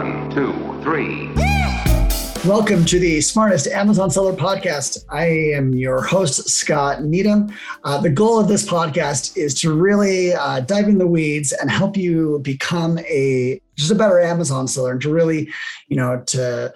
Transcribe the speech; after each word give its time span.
One, 0.00 0.30
two, 0.30 0.54
three. 0.82 1.30
Welcome 2.48 2.86
to 2.86 2.98
the 2.98 3.20
Smartest 3.20 3.66
Amazon 3.66 4.10
Seller 4.10 4.32
Podcast. 4.32 5.04
I 5.10 5.26
am 5.26 5.74
your 5.74 6.00
host, 6.00 6.48
Scott 6.48 7.02
Needham. 7.04 7.52
Uh, 7.84 8.00
the 8.00 8.08
goal 8.08 8.40
of 8.40 8.48
this 8.48 8.66
podcast 8.66 9.36
is 9.36 9.52
to 9.60 9.74
really 9.74 10.32
uh, 10.32 10.60
dive 10.60 10.88
in 10.88 10.96
the 10.96 11.06
weeds 11.06 11.52
and 11.52 11.70
help 11.70 11.98
you 11.98 12.38
become 12.38 12.98
a 13.00 13.60
just 13.76 13.90
a 13.90 13.94
better 13.94 14.18
Amazon 14.18 14.66
seller 14.66 14.92
and 14.92 15.02
to 15.02 15.12
really, 15.12 15.50
you 15.88 15.96
know, 15.96 16.22
to 16.28 16.72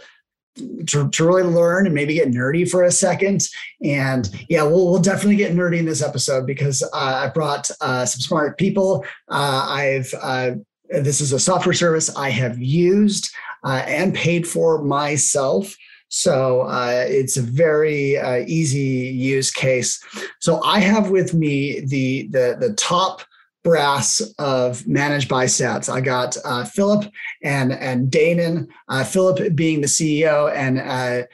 to, 0.84 1.09
to 1.09 1.27
really 1.27 1.45
learn 1.45 1.86
and 1.86 1.95
maybe 1.95 2.12
get 2.12 2.29
nerdy 2.29 2.70
for 2.70 2.82
a 2.82 2.93
second. 2.93 3.48
And 3.82 4.29
yeah, 4.50 4.64
we'll, 4.64 4.91
we'll 4.91 5.00
definitely 5.00 5.36
get 5.36 5.54
nerdy 5.54 5.79
in 5.79 5.86
this 5.86 6.02
episode 6.02 6.46
because 6.46 6.82
uh, 6.82 6.88
I 6.93 7.30
brought 7.30 7.71
uh, 7.80 8.04
some 8.04 8.21
smart 8.21 8.58
people. 8.58 9.02
Uh, 9.30 9.66
I've 9.66 10.14
uh, 10.21 10.50
this 10.88 11.20
is 11.20 11.32
a 11.32 11.38
software 11.38 11.74
service 11.74 12.14
I 12.16 12.30
have 12.30 12.58
used 12.58 13.34
uh, 13.64 13.82
and 13.86 14.14
paid 14.14 14.46
for 14.46 14.82
myself. 14.82 15.74
So 16.08 16.62
uh, 16.62 17.04
it's 17.08 17.36
a 17.36 17.43
very 17.43 18.18
uh, 18.18 18.44
easy 18.46 18.79
use 18.79 19.50
case. 19.50 20.02
So 20.40 20.62
I 20.62 20.79
have 20.79 21.10
with 21.10 21.34
me 21.34 21.80
the 21.80 22.29
the 22.29 22.57
the 22.60 22.74
top 22.74 23.22
brass 23.64 24.20
of 24.38 24.80
ManageByStats. 24.82 25.88
I 25.88 26.00
got 26.00 26.36
uh, 26.44 26.64
Philip 26.64 27.10
and 27.43 27.72
and 27.72 28.10
Danan. 28.10 28.68
Uh, 28.88 29.02
Philip 29.02 29.57
being 29.57 29.80
the 29.80 29.88
CEO 29.88 30.54
and 30.54 30.79
uh, 30.79 31.26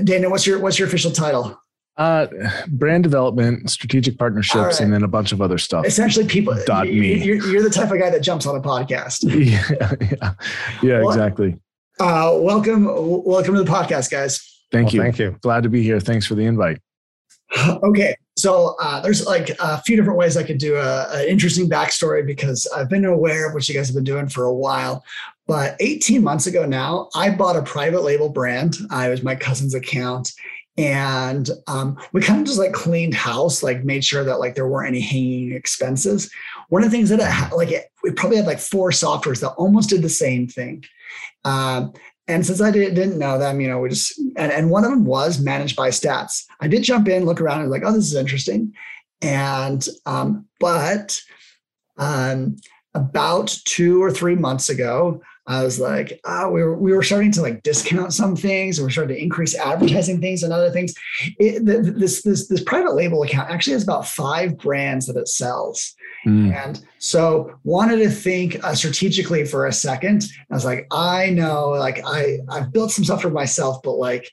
Danan. 0.00 0.30
What's 0.30 0.46
your 0.46 0.58
what's 0.58 0.78
your 0.78 0.88
official 0.88 1.12
title? 1.12 1.60
Uh, 1.98 2.28
brand 2.68 3.02
development, 3.02 3.68
strategic 3.68 4.16
partnerships, 4.16 4.56
right. 4.56 4.80
and 4.80 4.92
then 4.92 5.02
a 5.02 5.08
bunch 5.08 5.32
of 5.32 5.42
other 5.42 5.58
stuff. 5.58 5.84
Essentially, 5.84 6.24
people. 6.24 6.56
Dot 6.64 6.86
me. 6.86 7.20
You're, 7.22 7.44
you're, 7.48 7.62
the 7.62 7.70
type 7.70 7.90
of 7.90 7.98
guy 7.98 8.08
that 8.08 8.22
jumps 8.22 8.46
on 8.46 8.54
a 8.54 8.60
podcast. 8.60 9.24
yeah, 9.44 9.90
yeah, 10.00 10.34
yeah 10.80 11.00
well, 11.00 11.08
exactly. 11.08 11.56
Uh, 11.98 12.38
welcome, 12.38 12.84
welcome 12.86 13.54
to 13.56 13.64
the 13.64 13.70
podcast, 13.70 14.12
guys. 14.12 14.62
Thank 14.70 14.86
well, 14.86 14.94
you. 14.94 15.02
Thank 15.02 15.18
you. 15.18 15.36
Glad 15.40 15.64
to 15.64 15.68
be 15.68 15.82
here. 15.82 15.98
Thanks 15.98 16.24
for 16.24 16.36
the 16.36 16.44
invite. 16.44 16.78
Okay, 17.82 18.14
so 18.36 18.76
uh, 18.80 19.00
there's 19.00 19.26
like 19.26 19.50
a 19.58 19.82
few 19.82 19.96
different 19.96 20.18
ways 20.18 20.36
I 20.36 20.44
could 20.44 20.58
do 20.58 20.76
an 20.76 21.26
interesting 21.26 21.68
backstory 21.68 22.24
because 22.24 22.68
I've 22.76 22.88
been 22.88 23.04
aware 23.04 23.48
of 23.48 23.54
what 23.54 23.68
you 23.68 23.74
guys 23.74 23.88
have 23.88 23.96
been 23.96 24.04
doing 24.04 24.28
for 24.28 24.44
a 24.44 24.54
while. 24.54 25.04
But 25.48 25.76
18 25.80 26.22
months 26.22 26.46
ago 26.46 26.66
now, 26.66 27.08
I 27.16 27.30
bought 27.30 27.56
a 27.56 27.62
private 27.62 28.02
label 28.02 28.28
brand. 28.28 28.76
I 28.90 29.08
was 29.08 29.22
my 29.22 29.34
cousin's 29.34 29.74
account, 29.74 30.30
and 30.78 31.50
um, 31.66 31.98
we 32.12 32.22
kind 32.22 32.40
of 32.40 32.46
just 32.46 32.58
like 32.58 32.72
cleaned 32.72 33.12
house 33.12 33.62
like 33.62 33.84
made 33.84 34.04
sure 34.04 34.24
that 34.24 34.38
like 34.38 34.54
there 34.54 34.68
weren't 34.68 34.88
any 34.88 35.00
hanging 35.00 35.52
expenses 35.52 36.30
one 36.68 36.82
of 36.82 36.90
the 36.90 36.96
things 36.96 37.10
that 37.10 37.20
I, 37.20 37.54
like 37.54 37.70
it, 37.70 37.90
we 38.02 38.12
probably 38.12 38.38
had 38.38 38.46
like 38.46 38.60
four 38.60 38.90
softwares 38.90 39.40
that 39.40 39.50
almost 39.50 39.90
did 39.90 40.02
the 40.02 40.08
same 40.08 40.46
thing 40.46 40.84
um, 41.44 41.92
and 42.28 42.44
since 42.44 42.60
I 42.60 42.70
did, 42.70 42.94
not 42.94 43.16
know 43.16 43.38
them, 43.38 43.58
you 43.60 43.68
know, 43.68 43.78
we 43.78 43.88
just 43.88 44.18
and, 44.36 44.52
and 44.52 44.70
one 44.70 44.84
of 44.84 44.90
them 44.90 45.06
was 45.06 45.42
ManageByStats. 45.42 46.44
I 46.60 46.68
did 46.68 46.82
jump 46.82 47.08
in, 47.08 47.24
look 47.24 47.40
around, 47.40 47.62
and 47.62 47.70
like, 47.70 47.82
oh, 47.84 47.92
this 47.92 48.04
is 48.04 48.14
interesting. 48.14 48.74
And 49.22 49.86
um, 50.04 50.46
but 50.60 51.18
um, 51.96 52.56
about 52.94 53.56
two 53.64 54.02
or 54.02 54.10
three 54.10 54.34
months 54.34 54.68
ago, 54.68 55.22
I 55.48 55.64
was 55.64 55.80
like, 55.80 56.20
oh, 56.26 56.50
we 56.50 56.62
were 56.62 56.76
we 56.76 56.92
were 56.92 57.02
starting 57.02 57.32
to 57.32 57.42
like 57.42 57.62
discount 57.62 58.12
some 58.12 58.36
things, 58.36 58.78
and 58.78 58.84
we're 58.84 58.90
starting 58.90 59.16
to 59.16 59.22
increase 59.22 59.56
advertising 59.56 60.20
things 60.20 60.42
and 60.42 60.52
other 60.52 60.70
things. 60.70 60.94
It, 61.38 61.64
this 61.64 62.22
this 62.22 62.48
this 62.48 62.62
private 62.62 62.94
label 62.94 63.22
account 63.22 63.50
actually 63.50 63.72
has 63.72 63.82
about 63.82 64.06
five 64.06 64.58
brands 64.58 65.06
that 65.06 65.16
it 65.16 65.26
sells, 65.26 65.94
mm. 66.26 66.54
and 66.54 66.84
so 66.98 67.58
wanted 67.64 67.96
to 67.96 68.10
think 68.10 68.62
uh, 68.62 68.74
strategically 68.74 69.46
for 69.46 69.66
a 69.66 69.72
second. 69.72 70.26
I 70.50 70.54
was 70.54 70.66
like, 70.66 70.86
I 70.90 71.30
know, 71.30 71.70
like 71.70 72.02
I 72.04 72.40
I've 72.50 72.70
built 72.70 72.90
some 72.90 73.04
stuff 73.04 73.22
for 73.22 73.30
myself, 73.30 73.80
but 73.82 73.94
like 73.94 74.30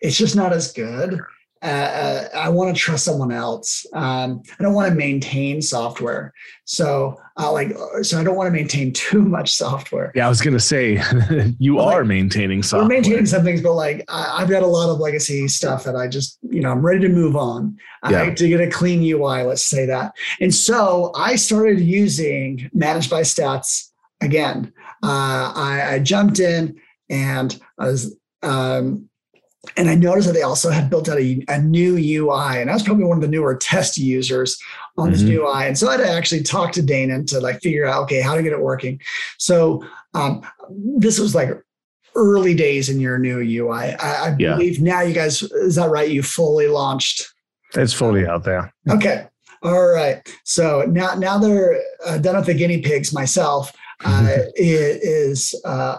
it's 0.00 0.18
just 0.18 0.34
not 0.34 0.52
as 0.52 0.72
good. 0.72 1.20
Uh, 1.62 1.66
uh 1.66 2.28
I 2.34 2.48
want 2.48 2.74
to 2.74 2.80
trust 2.80 3.04
someone 3.04 3.32
else. 3.32 3.86
Um, 3.92 4.42
I 4.58 4.62
don't 4.62 4.74
want 4.74 4.88
to 4.90 4.94
maintain 4.94 5.62
software. 5.62 6.32
So, 6.64 7.20
uh, 7.38 7.50
like, 7.52 7.76
so 8.02 8.20
I 8.20 8.24
don't 8.24 8.36
want 8.36 8.48
to 8.48 8.52
maintain 8.52 8.92
too 8.92 9.22
much 9.22 9.52
software. 9.54 10.12
Yeah, 10.14 10.26
I 10.26 10.28
was 10.28 10.40
gonna 10.40 10.60
say 10.60 11.02
you 11.58 11.78
are 11.78 12.04
maintaining 12.04 12.62
software. 12.62 12.88
We're 12.88 12.94
maintaining 12.94 13.26
some 13.26 13.44
things, 13.44 13.62
but 13.62 13.74
like, 13.74 14.04
I, 14.08 14.40
have 14.40 14.50
got 14.50 14.62
a 14.62 14.66
lot 14.66 14.90
of 14.90 14.98
legacy 14.98 15.48
stuff 15.48 15.84
that 15.84 15.96
I 15.96 16.08
just, 16.08 16.38
you 16.42 16.60
know, 16.60 16.70
I'm 16.70 16.84
ready 16.84 17.00
to 17.00 17.08
move 17.08 17.36
on. 17.36 17.76
Yeah. 18.08 18.22
I 18.22 18.30
to 18.30 18.48
get 18.48 18.60
a 18.60 18.70
clean 18.70 19.02
UI. 19.02 19.42
Let's 19.42 19.64
say 19.64 19.86
that. 19.86 20.12
And 20.40 20.54
so 20.54 21.12
I 21.14 21.36
started 21.36 21.80
using 21.80 22.70
ManageByStats 22.76 23.90
again. 24.20 24.72
Uh, 25.02 25.52
I, 25.54 25.86
I 25.94 25.98
jumped 26.00 26.38
in 26.38 26.80
and 27.08 27.58
I 27.78 27.86
was. 27.86 28.16
Um, 28.42 29.08
and 29.76 29.88
I 29.90 29.94
noticed 29.94 30.26
that 30.26 30.34
they 30.34 30.42
also 30.42 30.70
had 30.70 30.90
built 30.90 31.08
out 31.08 31.18
a, 31.18 31.44
a, 31.48 31.60
new 31.60 31.96
UI, 31.96 32.60
and 32.60 32.70
I 32.70 32.74
was 32.74 32.82
probably 32.82 33.04
one 33.04 33.18
of 33.18 33.22
the 33.22 33.28
newer 33.28 33.56
test 33.56 33.98
users 33.98 34.60
on 34.96 35.10
this 35.10 35.20
mm-hmm. 35.20 35.30
new 35.30 35.46
UI. 35.46 35.66
And 35.66 35.78
so 35.78 35.88
I 35.88 35.92
had 35.92 36.04
to 36.04 36.10
actually 36.10 36.42
talk 36.42 36.72
to 36.72 36.82
Danan 36.82 37.26
to 37.28 37.40
like 37.40 37.60
figure 37.60 37.86
out, 37.86 38.04
okay, 38.04 38.20
how 38.20 38.34
to 38.34 38.42
get 38.42 38.52
it 38.52 38.60
working. 38.60 39.00
So 39.38 39.84
um, 40.14 40.42
this 40.70 41.18
was 41.18 41.34
like 41.34 41.50
early 42.14 42.54
days 42.54 42.88
in 42.88 43.00
your 43.00 43.18
new 43.18 43.38
UI. 43.38 43.94
I, 43.94 44.28
I 44.28 44.36
yeah. 44.38 44.54
believe 44.54 44.80
now 44.80 45.02
you 45.02 45.14
guys, 45.14 45.42
is 45.42 45.76
that 45.76 45.90
right? 45.90 46.10
You 46.10 46.22
fully 46.22 46.68
launched. 46.68 47.26
It's 47.74 47.92
fully 47.92 48.26
out 48.26 48.44
there. 48.44 48.72
Okay. 48.88 49.26
All 49.62 49.86
right. 49.88 50.26
So 50.44 50.82
now, 50.88 51.14
now 51.14 51.38
they're 51.38 51.80
uh, 52.04 52.18
done 52.18 52.36
with 52.36 52.46
the 52.46 52.54
guinea 52.54 52.80
pigs. 52.80 53.12
Myself 53.12 53.72
uh, 54.04 54.28
is 54.56 55.54
uh, 55.64 55.98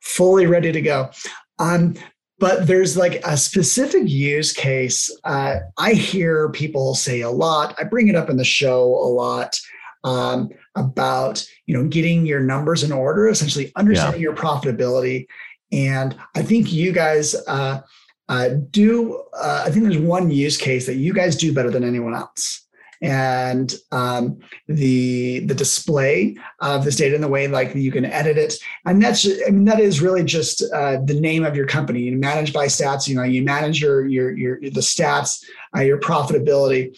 fully 0.00 0.46
ready 0.46 0.72
to 0.72 0.80
go. 0.80 1.10
Um, 1.58 1.94
but 2.40 2.66
there's 2.66 2.96
like 2.96 3.20
a 3.24 3.36
specific 3.36 4.08
use 4.08 4.52
case 4.52 5.14
uh, 5.24 5.56
i 5.78 5.92
hear 5.92 6.50
people 6.50 6.94
say 6.94 7.20
a 7.20 7.30
lot 7.30 7.74
i 7.78 7.84
bring 7.84 8.08
it 8.08 8.16
up 8.16 8.28
in 8.28 8.36
the 8.36 8.44
show 8.44 8.82
a 8.82 9.06
lot 9.06 9.60
um, 10.02 10.48
about 10.74 11.46
you 11.66 11.76
know 11.76 11.86
getting 11.86 12.26
your 12.26 12.40
numbers 12.40 12.82
in 12.82 12.90
order 12.90 13.28
essentially 13.28 13.70
understanding 13.76 14.20
yeah. 14.20 14.24
your 14.24 14.34
profitability 14.34 15.26
and 15.70 16.16
i 16.34 16.42
think 16.42 16.72
you 16.72 16.90
guys 16.90 17.36
uh, 17.46 17.80
uh, 18.28 18.48
do 18.70 19.22
uh, 19.34 19.64
i 19.66 19.70
think 19.70 19.84
there's 19.84 19.98
one 19.98 20.30
use 20.30 20.56
case 20.56 20.86
that 20.86 20.96
you 20.96 21.12
guys 21.12 21.36
do 21.36 21.52
better 21.52 21.70
than 21.70 21.84
anyone 21.84 22.14
else 22.14 22.66
and 23.02 23.74
um, 23.92 24.38
the 24.68 25.40
the 25.40 25.54
display 25.54 26.36
of 26.60 26.84
this 26.84 26.96
data 26.96 27.14
in 27.14 27.20
the 27.20 27.28
way 27.28 27.48
like 27.48 27.74
you 27.74 27.90
can 27.90 28.04
edit 28.04 28.36
it 28.36 28.54
and 28.84 29.02
that's 29.02 29.26
i 29.46 29.50
mean 29.50 29.64
that 29.64 29.80
is 29.80 30.02
really 30.02 30.22
just 30.22 30.62
uh, 30.74 30.98
the 31.04 31.18
name 31.18 31.44
of 31.44 31.56
your 31.56 31.66
company 31.66 32.00
you 32.00 32.16
manage 32.16 32.52
by 32.52 32.66
stats 32.66 33.08
you 33.08 33.14
know 33.14 33.22
you 33.22 33.42
manage 33.42 33.80
your 33.80 34.06
your 34.06 34.36
your 34.36 34.60
the 34.60 34.80
stats 34.80 35.42
uh, 35.76 35.80
your 35.80 35.98
profitability 35.98 36.96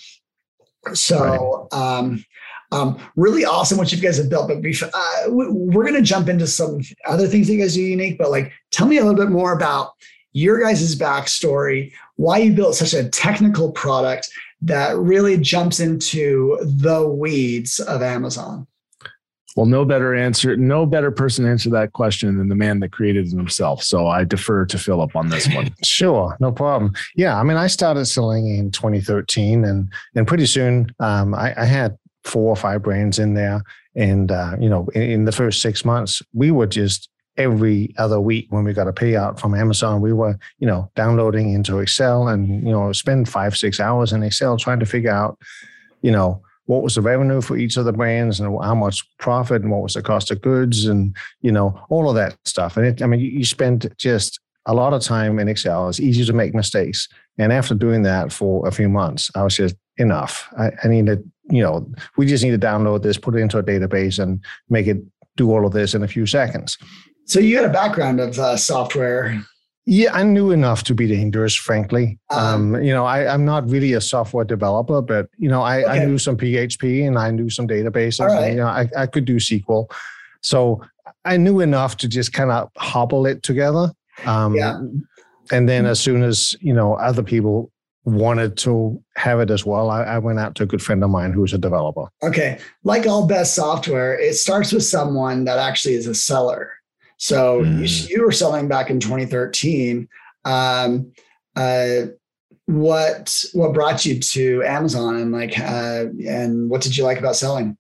so 0.93 1.69
right. 1.73 1.79
um, 1.79 2.25
um, 2.73 2.99
really 3.17 3.45
awesome 3.45 3.79
what 3.79 3.93
you 3.93 4.01
guys 4.01 4.17
have 4.17 4.31
built. 4.31 4.49
But 4.49 4.63
before, 4.63 4.89
uh, 4.93 5.25
we're 5.29 5.85
going 5.85 5.95
to 5.95 6.03
jump 6.03 6.29
into 6.29 6.47
some 6.47 6.81
other 7.07 7.29
things 7.29 7.47
that 7.47 7.53
you 7.53 7.61
guys 7.61 7.75
do 7.75 7.83
unique. 7.83 8.19
But 8.19 8.31
like, 8.31 8.53
tell 8.71 8.89
me 8.89 8.97
a 8.97 9.05
little 9.05 9.23
bit 9.23 9.31
more 9.31 9.53
about 9.53 9.93
your 10.33 10.61
guys' 10.61 10.97
backstory, 10.97 11.93
why 12.17 12.39
you 12.39 12.53
built 12.53 12.75
such 12.75 12.95
a 12.95 13.09
technical 13.11 13.71
product, 13.73 14.31
that 14.63 14.97
really 14.97 15.37
jumps 15.37 15.81
into 15.81 16.59
the 16.63 17.07
weeds 17.07 17.81
of 17.81 18.03
Amazon? 18.03 18.67
Well, 19.57 19.67
no 19.67 19.85
better 19.85 20.15
answer, 20.15 20.57
no 20.57 20.87
better 20.87 21.11
person 21.11 21.45
to 21.45 21.51
answer 21.51 21.69
that 21.71 21.93
question 21.93 22.39
than 22.39 22.49
the 22.49 22.55
man 22.55 22.81
that 22.81 22.93
created 22.93 23.27
it 23.27 23.37
himself. 23.37 23.83
So 23.83 24.07
I 24.07 24.25
defer 24.25 24.65
to 24.65 24.79
Philip 24.79 25.15
on 25.15 25.29
this 25.29 25.47
one. 25.49 25.75
sure, 25.85 26.37
no 26.41 26.53
problem. 26.53 26.95
Yeah, 27.17 27.39
I 27.39 27.43
mean, 27.43 27.59
I 27.59 27.67
started 27.67 28.07
selling 28.07 28.49
in 28.49 28.71
2013, 28.71 29.65
and 29.65 29.93
and 30.15 30.27
pretty 30.27 30.47
soon 30.47 30.95
um, 31.01 31.35
I, 31.35 31.55
I, 31.61 31.67
had 31.67 31.99
four 32.25 32.49
or 32.49 32.57
five 32.57 32.83
brands 32.83 33.19
in 33.19 33.35
there, 33.35 33.63
and 33.95 34.33
uh, 34.33 34.57
you 34.59 34.71
know, 34.71 34.89
in, 34.95 35.03
in 35.03 35.25
the 35.27 35.33
first 35.33 35.61
six 35.61 35.85
months, 35.85 36.23
we 36.33 36.51
were 36.51 36.67
just 36.67 37.11
every 37.37 37.95
other 37.99 38.21
week 38.21 38.47
when 38.51 38.65
we 38.65 38.73
got 38.73 38.89
a 38.89 38.93
payout 38.93 39.39
from 39.39 39.55
Amazon, 39.55 40.01
we 40.01 40.13
were, 40.13 40.39
you 40.59 40.67
know, 40.67 40.91
downloading 40.95 41.53
into 41.53 41.79
Excel 41.79 42.29
and, 42.29 42.67
you 42.67 42.73
know, 42.73 42.93
spend 42.93 43.29
five, 43.29 43.57
six 43.57 43.81
hours 43.81 44.13
in 44.13 44.23
Excel 44.23 44.57
trying 44.57 44.81
to 44.81 44.87
figure 44.87 45.11
out, 45.11 45.39
you 46.03 46.11
know, 46.11 46.43
what 46.67 46.83
was 46.83 46.95
the 46.95 47.01
revenue 47.01 47.41
for 47.41 47.57
each 47.57 47.77
of 47.77 47.85
the 47.85 47.93
brands 47.93 48.39
and 48.39 48.57
how 48.63 48.75
much 48.75 49.03
profit 49.19 49.63
and 49.63 49.71
what 49.71 49.83
was 49.83 49.95
the 49.95 50.03
cost 50.03 50.31
of 50.31 50.41
goods 50.43 50.87
and, 50.87 51.17
you 51.41 51.51
know, 51.51 51.79
all 51.89 52.09
of 52.09 52.15
that 52.15 52.37
stuff. 52.45 52.77
And 52.77 52.87
it, 52.87 53.03
I 53.03 53.07
mean, 53.07 53.21
you 53.21 53.45
spend 53.45 53.93
just 53.99 54.39
a 54.67 54.75
lot 54.75 54.93
of 54.93 55.03
time 55.03 55.39
in 55.39 55.49
Excel. 55.49 55.89
It's 55.89 56.01
easy 56.01 56.25
to 56.25 56.33
make 56.33 56.55
mistakes. 56.55 57.09
And 57.39 57.53
after 57.53 57.75
doing 57.75 58.03
that 58.03 58.33
for 58.33 58.67
a 58.69 58.73
few 58.73 58.89
months, 58.89 59.31
I 59.35 59.43
was 59.43 59.57
just 59.57 59.75
enough. 59.97 60.49
I, 60.57 60.71
I 60.85 60.89
need 60.89 61.07
to, 61.07 61.23
you 61.51 61.63
know, 61.63 61.91
we 62.17 62.27
just 62.27 62.45
need 62.45 62.51
to 62.51 62.67
download 62.67 63.03
this, 63.03 63.19
put 63.19 63.35
it 63.35 63.39
into 63.39 63.59
a 63.59 63.63
database 63.63 64.23
and 64.23 64.45
make 64.69 64.87
it 64.87 64.99
do 65.37 65.51
all 65.51 65.67
of 65.67 65.73
this 65.73 65.95
in 65.95 66.03
a 66.03 66.09
few 66.09 66.27
seconds. 66.27 66.79
So 67.27 67.41
you 67.41 67.57
had 67.57 67.65
a 67.65 67.73
background 67.73 68.21
of 68.21 68.39
uh, 68.39 68.57
software. 68.57 69.41
Yeah, 69.85 70.15
I 70.15 70.23
knew 70.23 70.53
enough 70.53 70.85
to 70.85 70.95
be 70.95 71.09
dangerous, 71.09 71.57
frankly. 71.57 72.19
Um, 72.31 72.75
um, 72.75 72.83
you 72.83 72.93
know, 72.93 73.05
I, 73.05 73.33
am 73.33 73.45
not 73.45 73.69
really 73.69 73.95
a 73.95 74.01
software 74.01 74.45
developer, 74.45 75.03
but 75.03 75.29
you 75.39 75.49
know, 75.49 75.63
I, 75.63 75.83
okay. 75.83 76.03
I 76.03 76.05
knew 76.05 76.19
some 76.19 76.37
PHP 76.37 77.07
and 77.07 77.19
I 77.19 77.31
knew 77.33 77.51
some 77.51 77.67
databases. 77.67 78.27
Right. 78.27 78.45
And, 78.45 78.55
you 78.55 78.61
know, 78.61 78.69
I, 78.69 78.89
I 78.97 79.07
could 79.07 79.25
do 79.25 79.37
SQL. 79.37 79.91
So 80.41 80.83
I 81.25 81.37
knew 81.37 81.61
enough 81.61 81.97
to 81.99 82.09
just 82.09 82.33
kind 82.33 82.51
of 82.51 82.71
hobble 82.77 83.27
it 83.27 83.43
together. 83.43 83.93
Um, 84.25 84.55
Yeah. 84.55 84.79
And 85.51 85.69
then 85.69 85.87
as 85.87 85.99
soon 86.01 86.23
as 86.23 86.55
you 86.61 86.73
know 86.73 86.95
other 86.95 87.23
people 87.23 87.71
wanted 88.05 88.57
to 88.59 89.03
have 89.17 89.41
it 89.41 89.51
as 89.51 89.65
well, 89.65 89.91
I, 89.91 90.03
I 90.03 90.19
went 90.19 90.39
out 90.39 90.55
to 90.57 90.63
a 90.63 90.67
good 90.67 90.83
friend 90.83 91.03
of 91.05 91.11
mine 91.11 91.33
who's 91.33 91.53
a 91.53 91.59
developer. 91.59 92.07
Okay. 92.23 92.59
Like 92.85 93.07
all 93.07 93.27
best 93.27 93.55
software, 93.55 94.19
it 94.19 94.35
starts 94.35 94.73
with 94.73 94.85
someone 94.85 95.45
that 95.45 95.59
actually 95.59 95.95
is 95.95 96.07
a 96.07 96.15
seller. 96.15 96.73
So 97.23 97.63
you, 97.63 97.85
Mm. 97.85 98.09
you 98.11 98.25
were 98.25 98.33
selling 98.33 98.67
back 98.67 98.91
in 98.91 98.99
2013. 98.99 100.09
Um, 100.45 101.13
uh, 101.55 102.07
what 102.67 103.45
what 103.53 103.73
brought 103.73 104.05
you 104.05 104.19
to 104.19 104.65
Amazon 104.65 105.15
and 105.17 105.31
like 105.31 105.57
uh, 105.57 106.07
and 106.27 106.69
what 106.69 106.81
did 106.81 106.97
you 106.97 107.05
like 107.05 107.21
about 107.21 107.37
selling? 107.37 107.77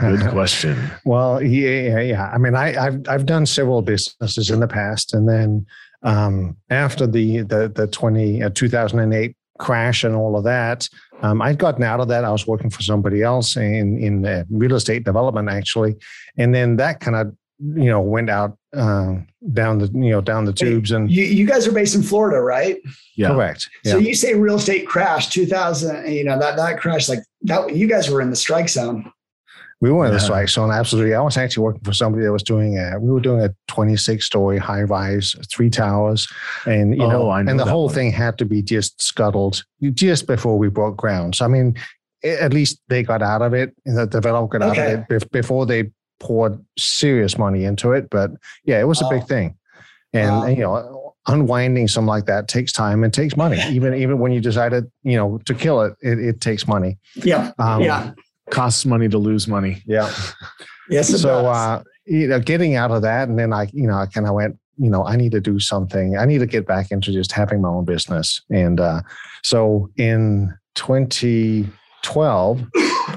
Good 0.00 0.26
question. 0.30 0.76
Well, 1.04 1.40
yeah, 1.40 1.80
yeah, 1.90 2.00
yeah. 2.00 2.30
I 2.34 2.38
mean, 2.38 2.56
I, 2.56 2.76
I've 2.76 3.08
I've 3.08 3.26
done 3.26 3.46
several 3.46 3.82
businesses 3.82 4.50
in 4.50 4.58
the 4.58 4.66
past, 4.66 5.14
and 5.14 5.28
then 5.28 5.64
um, 6.02 6.56
after 6.68 7.06
the 7.06 7.42
the 7.42 7.68
the 7.72 7.86
twenty 7.86 8.42
uh, 8.42 8.50
two 8.52 8.68
thousand 8.68 8.98
and 8.98 9.14
eight 9.14 9.36
crash 9.60 10.02
and 10.02 10.16
all 10.16 10.36
of 10.36 10.42
that, 10.42 10.88
um, 11.22 11.40
I'd 11.40 11.58
gotten 11.58 11.84
out 11.84 12.00
of 12.00 12.08
that. 12.08 12.24
I 12.24 12.32
was 12.32 12.48
working 12.48 12.70
for 12.70 12.82
somebody 12.82 13.22
else 13.22 13.56
in 13.56 13.96
in 13.98 14.26
uh, 14.26 14.42
real 14.50 14.74
estate 14.74 15.04
development, 15.04 15.50
actually, 15.50 15.94
and 16.36 16.52
then 16.52 16.76
that 16.78 16.98
kind 16.98 17.14
of 17.16 17.32
you 17.58 17.86
know 17.86 18.00
went 18.00 18.28
out 18.28 18.56
uh, 18.76 19.14
down 19.52 19.78
the 19.78 19.86
you 19.94 20.10
know 20.10 20.20
down 20.20 20.44
the 20.44 20.52
tubes 20.52 20.90
and 20.92 21.10
You 21.10 21.24
you 21.24 21.46
guys 21.46 21.66
are 21.66 21.72
based 21.72 21.94
in 21.94 22.02
Florida, 22.02 22.40
right? 22.40 22.76
Yeah. 23.16 23.28
correct. 23.28 23.68
So 23.84 23.96
you 23.98 24.14
say 24.14 24.34
real 24.34 24.56
estate 24.56 24.86
crash 24.86 25.28
2000, 25.30 26.12
you 26.12 26.24
know, 26.24 26.38
that 26.38 26.56
that 26.56 26.78
crash 26.78 27.08
like 27.08 27.20
that 27.42 27.74
you 27.74 27.86
guys 27.86 28.10
were 28.10 28.20
in 28.20 28.30
the 28.30 28.36
strike 28.36 28.68
zone. 28.68 29.10
We 29.82 29.90
were 29.90 30.06
in 30.06 30.10
the 30.12 30.16
Yeah. 30.18 30.24
strike 30.24 30.48
zone, 30.48 30.70
absolutely. 30.70 31.14
I 31.14 31.20
was 31.20 31.36
actually 31.36 31.64
working 31.64 31.82
for 31.82 31.92
somebody 31.92 32.24
that 32.24 32.32
was 32.32 32.42
doing 32.42 32.78
a, 32.78 32.98
we 32.98 33.10
were 33.10 33.20
doing 33.20 33.42
a 33.42 33.54
26 33.68 34.24
story 34.24 34.56
high 34.58 34.82
rise, 34.82 35.34
three 35.50 35.68
towers. 35.68 36.26
And, 36.66 36.96
you 36.96 37.04
Oh, 37.04 37.10
know, 37.10 37.28
I 37.28 37.40
and 37.40 37.60
the 37.60 37.64
whole 37.66 37.84
one. 37.86 37.94
thing 37.94 38.10
had 38.10 38.38
to 38.38 38.46
be 38.46 38.62
just 38.62 39.00
scuttled 39.02 39.62
just 39.92 40.26
before 40.26 40.58
we 40.58 40.68
broke 40.68 40.96
ground. 40.96 41.34
So, 41.34 41.44
I 41.44 41.48
mean, 41.48 41.76
at 42.24 42.54
least 42.54 42.80
they 42.88 43.02
got 43.02 43.20
out 43.22 43.42
of 43.42 43.52
it 43.52 43.74
the 43.84 44.06
developer 44.06 44.58
got 44.58 44.78
out 44.78 44.78
of 44.78 45.10
it 45.10 45.30
before 45.30 45.66
they 45.66 45.90
poured 46.20 46.58
serious 46.78 47.36
money 47.38 47.64
into 47.64 47.92
it. 47.92 48.08
But 48.10 48.30
yeah, 48.64 48.80
it 48.80 48.84
was 48.84 49.00
a 49.00 49.04
Wow. 49.04 49.10
big 49.10 49.24
thing. 49.26 49.56
And, 50.12 50.30
Wow. 50.36 50.46
you 50.46 50.56
know, 50.62 51.14
unwinding 51.28 51.88
something 51.88 52.06
like 52.08 52.26
that 52.26 52.46
takes 52.48 52.72
time 52.72 53.02
and 53.04 53.12
takes 53.12 53.36
money. 53.36 53.60
Even, 53.70 53.94
even 53.94 54.18
when 54.18 54.32
you 54.32 54.40
decided, 54.40 54.90
you 55.02 55.16
know, 55.16 55.38
to 55.44 55.54
kill 55.54 55.82
it, 55.82 55.94
it, 56.00 56.18
it 56.18 56.40
takes 56.40 56.66
money. 56.68 56.98
Yeah. 57.16 57.50
Um, 57.58 57.82
yeah. 57.82 58.12
Costs 58.50 58.86
money 58.86 59.08
to 59.08 59.18
lose 59.18 59.48
money. 59.48 59.82
Yeah. 59.86 60.10
Yes. 60.88 61.10
it 61.10 61.18
so 61.18 61.42
does. 61.42 61.56
uh 61.56 61.82
you 62.06 62.28
know 62.28 62.38
getting 62.38 62.76
out 62.76 62.92
of 62.92 63.02
that 63.02 63.28
and 63.28 63.36
then 63.36 63.52
i 63.52 63.68
you 63.72 63.88
know 63.88 63.94
i 63.94 64.06
kind 64.06 64.24
of 64.24 64.34
went 64.34 64.56
you 64.78 64.88
know 64.88 65.04
i 65.04 65.16
need 65.16 65.32
to 65.32 65.40
do 65.40 65.58
something 65.58 66.16
i 66.16 66.24
need 66.24 66.38
to 66.38 66.46
get 66.46 66.64
back 66.64 66.92
into 66.92 67.10
just 67.10 67.32
having 67.32 67.60
my 67.60 67.68
own 67.68 67.84
business 67.84 68.40
and 68.50 68.78
uh 68.78 69.02
so 69.42 69.90
in 69.96 70.54
2012 70.76 72.64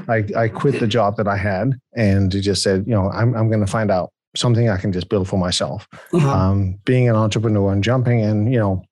i 0.10 0.18
i 0.44 0.48
quit 0.48 0.80
the 0.80 0.88
job 0.88 1.16
that 1.18 1.28
i 1.28 1.38
had 1.38 1.74
and 1.96 2.32
just 2.32 2.62
said 2.64 2.86
you 2.88 2.94
know 2.94 3.10
i'm, 3.12 3.34
I'm 3.38 3.48
going 3.50 3.66
to 3.66 3.72
find 3.72 3.90
out 3.92 4.12
something 4.36 4.70
i 4.70 4.78
can 4.78 4.92
just 4.92 5.10
build 5.10 5.28
for 5.28 5.38
myself 5.38 5.88
Uh-huh. 6.14 6.30
um 6.30 6.80
being 6.86 7.08
an 7.10 7.16
entrepreneur 7.16 7.72
and 7.72 7.84
jumping 7.84 8.20
in 8.20 8.52
you 8.54 8.60
know 8.60 8.84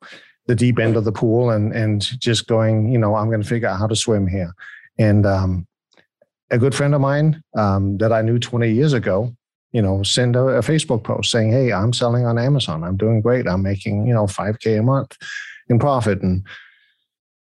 the 0.48 0.56
deep 0.56 0.80
end 0.80 0.96
of 0.98 1.04
the 1.06 1.12
pool 1.12 1.50
and 1.52 1.74
and 1.74 2.02
just 2.20 2.48
going 2.48 2.92
you 2.94 2.98
know 3.00 3.16
i'm 3.16 3.28
going 3.30 3.42
to 3.42 3.48
figure 3.48 3.68
out 3.70 3.80
how 3.80 3.88
to 3.88 3.96
swim 3.96 4.26
here 4.28 4.52
and 4.98 5.26
um 5.26 5.68
a 6.50 6.58
good 6.58 6.74
friend 6.74 6.96
of 6.96 7.02
mine 7.02 7.44
um, 7.58 7.98
that 7.98 8.14
I 8.14 8.22
knew 8.22 8.40
20 8.40 8.72
years 8.72 8.94
ago, 8.94 9.36
you 9.74 9.82
know, 9.82 10.02
send 10.02 10.38
a, 10.38 10.44
a 10.44 10.62
Facebook 10.62 11.04
post 11.04 11.30
saying, 11.30 11.52
"Hey, 11.52 11.74
I'm 11.74 11.92
selling 11.92 12.26
on 12.26 12.40
Amazon. 12.40 12.86
I'm 12.86 12.96
doing 12.96 13.20
great. 13.20 13.46
I'm 13.50 13.62
making 13.64 14.08
you 14.08 14.14
know 14.14 14.28
5k 14.28 14.80
a 14.80 14.82
month 14.82 15.18
in 15.68 15.78
profit." 15.78 16.22
And 16.22 16.44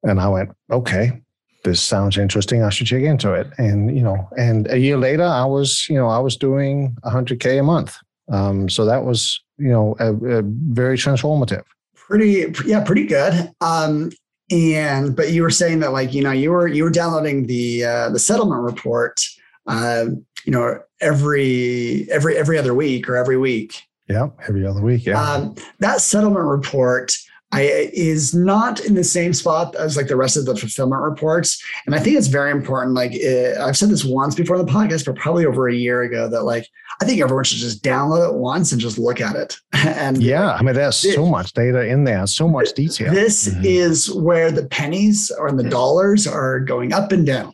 and 0.02 0.20
I 0.20 0.26
went, 0.26 0.50
"Okay, 0.72 1.22
this 1.64 1.80
sounds 1.82 2.16
interesting. 2.18 2.62
I 2.62 2.70
should 2.70 2.86
check 2.86 3.02
into 3.02 3.32
it." 3.34 3.46
And 3.58 3.94
you 3.96 4.02
know, 4.02 4.28
and 4.36 4.70
a 4.70 4.78
year 4.78 4.96
later, 4.96 5.24
I 5.24 5.44
was 5.44 5.86
you 5.88 5.96
know 5.96 6.08
I 6.08 6.18
was 6.18 6.36
doing 6.36 6.96
100k 7.04 7.60
a 7.60 7.62
month. 7.62 7.96
Um, 8.30 8.68
so 8.68 8.84
that 8.84 9.04
was 9.04 9.40
you 9.58 9.68
know 9.70 9.96
a, 9.98 10.14
a 10.14 10.42
very 10.44 10.96
transformative. 10.96 11.62
pretty 11.94 12.46
yeah 12.66 12.82
pretty 12.82 13.06
good 13.06 13.52
um 13.60 14.10
and 14.50 15.14
but 15.14 15.30
you 15.32 15.42
were 15.42 15.50
saying 15.50 15.78
that 15.80 15.92
like 15.92 16.12
you 16.14 16.22
know 16.22 16.32
you 16.32 16.50
were 16.50 16.66
you 16.66 16.82
were 16.82 16.90
downloading 16.90 17.46
the 17.46 17.84
uh 17.84 18.08
the 18.10 18.18
settlement 18.18 18.62
report 18.62 19.20
uh 19.68 20.06
you 20.44 20.50
know 20.52 20.78
every 21.00 22.08
every 22.10 22.36
every 22.36 22.58
other 22.58 22.74
week 22.74 23.08
or 23.08 23.16
every 23.16 23.36
week 23.36 23.82
Yeah, 24.08 24.28
every 24.48 24.66
other 24.66 24.80
week. 24.80 25.06
Yeah. 25.06 25.20
um 25.22 25.54
that 25.80 26.00
settlement 26.00 26.44
report 26.46 27.16
I, 27.52 27.90
is 27.92 28.32
not 28.32 28.78
in 28.80 28.94
the 28.94 29.02
same 29.02 29.32
spot 29.34 29.74
as 29.74 29.96
like 29.96 30.06
the 30.06 30.14
rest 30.14 30.36
of 30.36 30.46
the 30.46 30.54
fulfillment 30.54 31.02
reports 31.02 31.60
and 31.84 31.96
i 31.96 31.98
think 31.98 32.16
it's 32.16 32.28
very 32.28 32.52
important 32.52 32.94
like 32.94 33.10
uh, 33.12 33.60
i've 33.64 33.76
said 33.76 33.88
this 33.90 34.04
once 34.04 34.36
before 34.36 34.54
in 34.56 34.64
the 34.64 34.70
podcast 34.70 35.04
but 35.04 35.16
probably 35.16 35.46
over 35.46 35.68
a 35.68 35.74
year 35.74 36.02
ago 36.02 36.28
that 36.28 36.44
like 36.44 36.64
i 37.00 37.04
think 37.04 37.20
everyone 37.20 37.42
should 37.42 37.58
just 37.58 37.82
download 37.82 38.28
it 38.28 38.34
once 38.36 38.70
and 38.70 38.80
just 38.80 38.98
look 38.98 39.20
at 39.20 39.34
it 39.34 39.56
and 39.72 40.22
yeah, 40.22 40.52
I 40.52 40.62
mean, 40.62 40.74
there's 40.74 40.96
so 41.14 41.24
much 41.26 41.52
data 41.54 41.86
in 41.86 42.04
there, 42.04 42.26
so 42.26 42.46
much 42.46 42.72
detail. 42.74 43.12
This 43.14 43.48
Mhm. 43.48 43.64
is 43.64 44.12
where 44.12 44.50
the 44.50 44.66
pennies 44.66 45.32
or 45.38 45.50
the 45.52 45.62
dollars 45.64 46.26
are 46.26 46.60
going 46.60 46.92
up 46.92 47.12
and 47.12 47.24
down. 47.24 47.52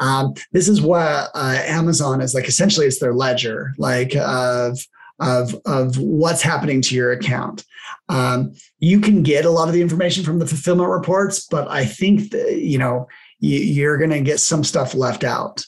Um, 0.00 0.34
this 0.50 0.68
is 0.68 0.80
what 0.82 1.28
uh, 1.34 1.58
Amazon 1.64 2.20
is 2.20 2.34
like. 2.34 2.48
Essentially, 2.48 2.86
it's 2.86 2.98
their 2.98 3.14
ledger, 3.14 3.72
like 3.78 4.16
of 4.16 4.78
of 5.22 5.54
of 5.64 5.98
what's 5.98 6.42
happening 6.42 6.82
to 6.82 6.94
your 6.94 7.12
account. 7.12 7.64
Um, 8.08 8.52
you 8.80 9.00
can 9.00 9.22
get 9.22 9.44
a 9.44 9.50
lot 9.50 9.68
of 9.68 9.74
the 9.74 9.80
information 9.80 10.24
from 10.24 10.38
the 10.38 10.46
fulfillment 10.46 10.90
reports, 10.90 11.46
but 11.46 11.68
I 11.70 11.84
think 11.86 12.30
that 12.32 12.58
you 12.58 12.78
know 12.78 13.06
you, 13.38 13.58
you're 13.58 13.96
going 13.96 14.10
to 14.10 14.20
get 14.20 14.40
some 14.40 14.64
stuff 14.64 14.94
left 14.94 15.24
out. 15.24 15.64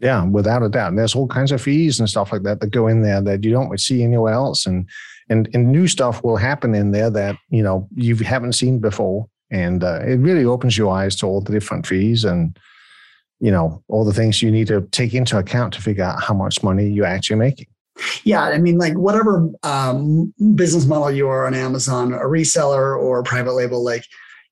Yeah, 0.00 0.24
without 0.24 0.62
a 0.62 0.68
doubt. 0.68 0.88
And 0.88 0.98
there's 0.98 1.14
all 1.14 1.28
kinds 1.28 1.52
of 1.52 1.62
fees 1.62 2.00
and 2.00 2.08
stuff 2.08 2.32
like 2.32 2.42
that 2.42 2.60
that 2.60 2.70
go 2.70 2.88
in 2.88 3.02
there 3.02 3.20
that 3.20 3.44
you 3.44 3.52
don't 3.52 3.78
see 3.78 4.02
anywhere 4.02 4.32
else. 4.32 4.66
And 4.66 4.88
and 5.28 5.48
and 5.54 5.70
new 5.70 5.86
stuff 5.86 6.24
will 6.24 6.36
happen 6.36 6.74
in 6.74 6.90
there 6.90 7.10
that 7.10 7.36
you 7.50 7.62
know 7.62 7.88
you 7.94 8.16
haven't 8.16 8.54
seen 8.54 8.78
before. 8.80 9.28
And 9.50 9.84
uh, 9.84 10.00
it 10.00 10.16
really 10.16 10.44
opens 10.44 10.76
your 10.76 10.92
eyes 10.92 11.14
to 11.16 11.26
all 11.26 11.40
the 11.40 11.52
different 11.52 11.86
fees 11.86 12.24
and 12.24 12.58
you 13.40 13.50
know 13.50 13.84
all 13.88 14.04
the 14.04 14.14
things 14.14 14.42
you 14.42 14.50
need 14.50 14.68
to 14.68 14.80
take 14.90 15.14
into 15.14 15.38
account 15.38 15.74
to 15.74 15.82
figure 15.82 16.04
out 16.04 16.22
how 16.22 16.34
much 16.34 16.62
money 16.62 16.88
you're 16.88 17.04
actually 17.04 17.36
making. 17.36 17.66
Yeah, 18.24 18.42
I 18.42 18.58
mean, 18.58 18.78
like 18.78 18.94
whatever 18.94 19.48
um, 19.62 20.34
business 20.54 20.86
model 20.86 21.10
you 21.10 21.28
are 21.28 21.46
on 21.46 21.54
Amazon, 21.54 22.12
a 22.12 22.20
reseller 22.20 22.98
or 22.98 23.20
a 23.20 23.24
private 23.24 23.52
label, 23.52 23.84
like 23.84 24.04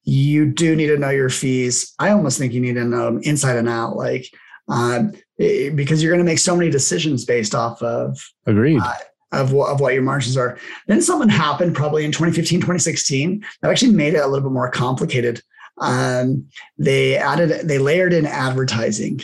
you 0.05 0.47
do 0.47 0.77
need 0.77 0.89
to 0.89 0.99
know 0.99 1.11
your 1.11 1.31
fees. 1.31 1.95
I 1.99 2.11
almost 2.11 2.39
think 2.39 2.53
you 2.53 2.61
need 2.61 2.75
to 2.75 2.85
know 2.85 3.07
them 3.07 3.21
inside 3.23 3.57
and 3.57 3.69
out, 3.69 3.97
like 3.97 4.27
eh, 4.71 5.71
because 5.71 6.03
you're 6.03 6.13
going 6.13 6.25
to 6.25 6.31
make 6.31 6.39
so 6.39 6.57
many 6.57 6.71
decisions 6.71 7.25
based 7.25 7.55
off 7.55 7.83
of 7.83 8.19
Agreed. 8.47 8.81
of 9.33 9.53
what, 9.53 9.71
of 9.71 9.81
what 9.81 9.95
your 9.95 10.03
margins 10.03 10.37
are. 10.37 10.59
Then 10.87 11.03
something 11.03 11.29
happened 11.29 11.75
probably 11.75 12.05
in 12.05 12.13
2015, 12.13 12.61
2016 12.61 13.45
that 13.61 13.71
actually 13.71 13.93
made 13.93 14.15
it 14.15 14.19
a 14.19 14.27
little 14.27 14.49
bit 14.49 14.55
more 14.55 14.71
complicated. 14.71 15.43
Um, 15.79 16.47
they 16.79 17.17
added, 17.17 17.67
they 17.67 17.79
layered 17.79 18.13
in 18.13 18.27
advertising. 18.27 19.21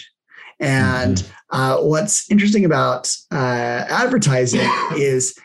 And 0.60 1.28
uh, 1.50 1.78
what's 1.78 2.30
interesting 2.30 2.64
about 2.64 3.14
uh, 3.30 3.84
advertising 3.88 4.68
is 4.96 5.38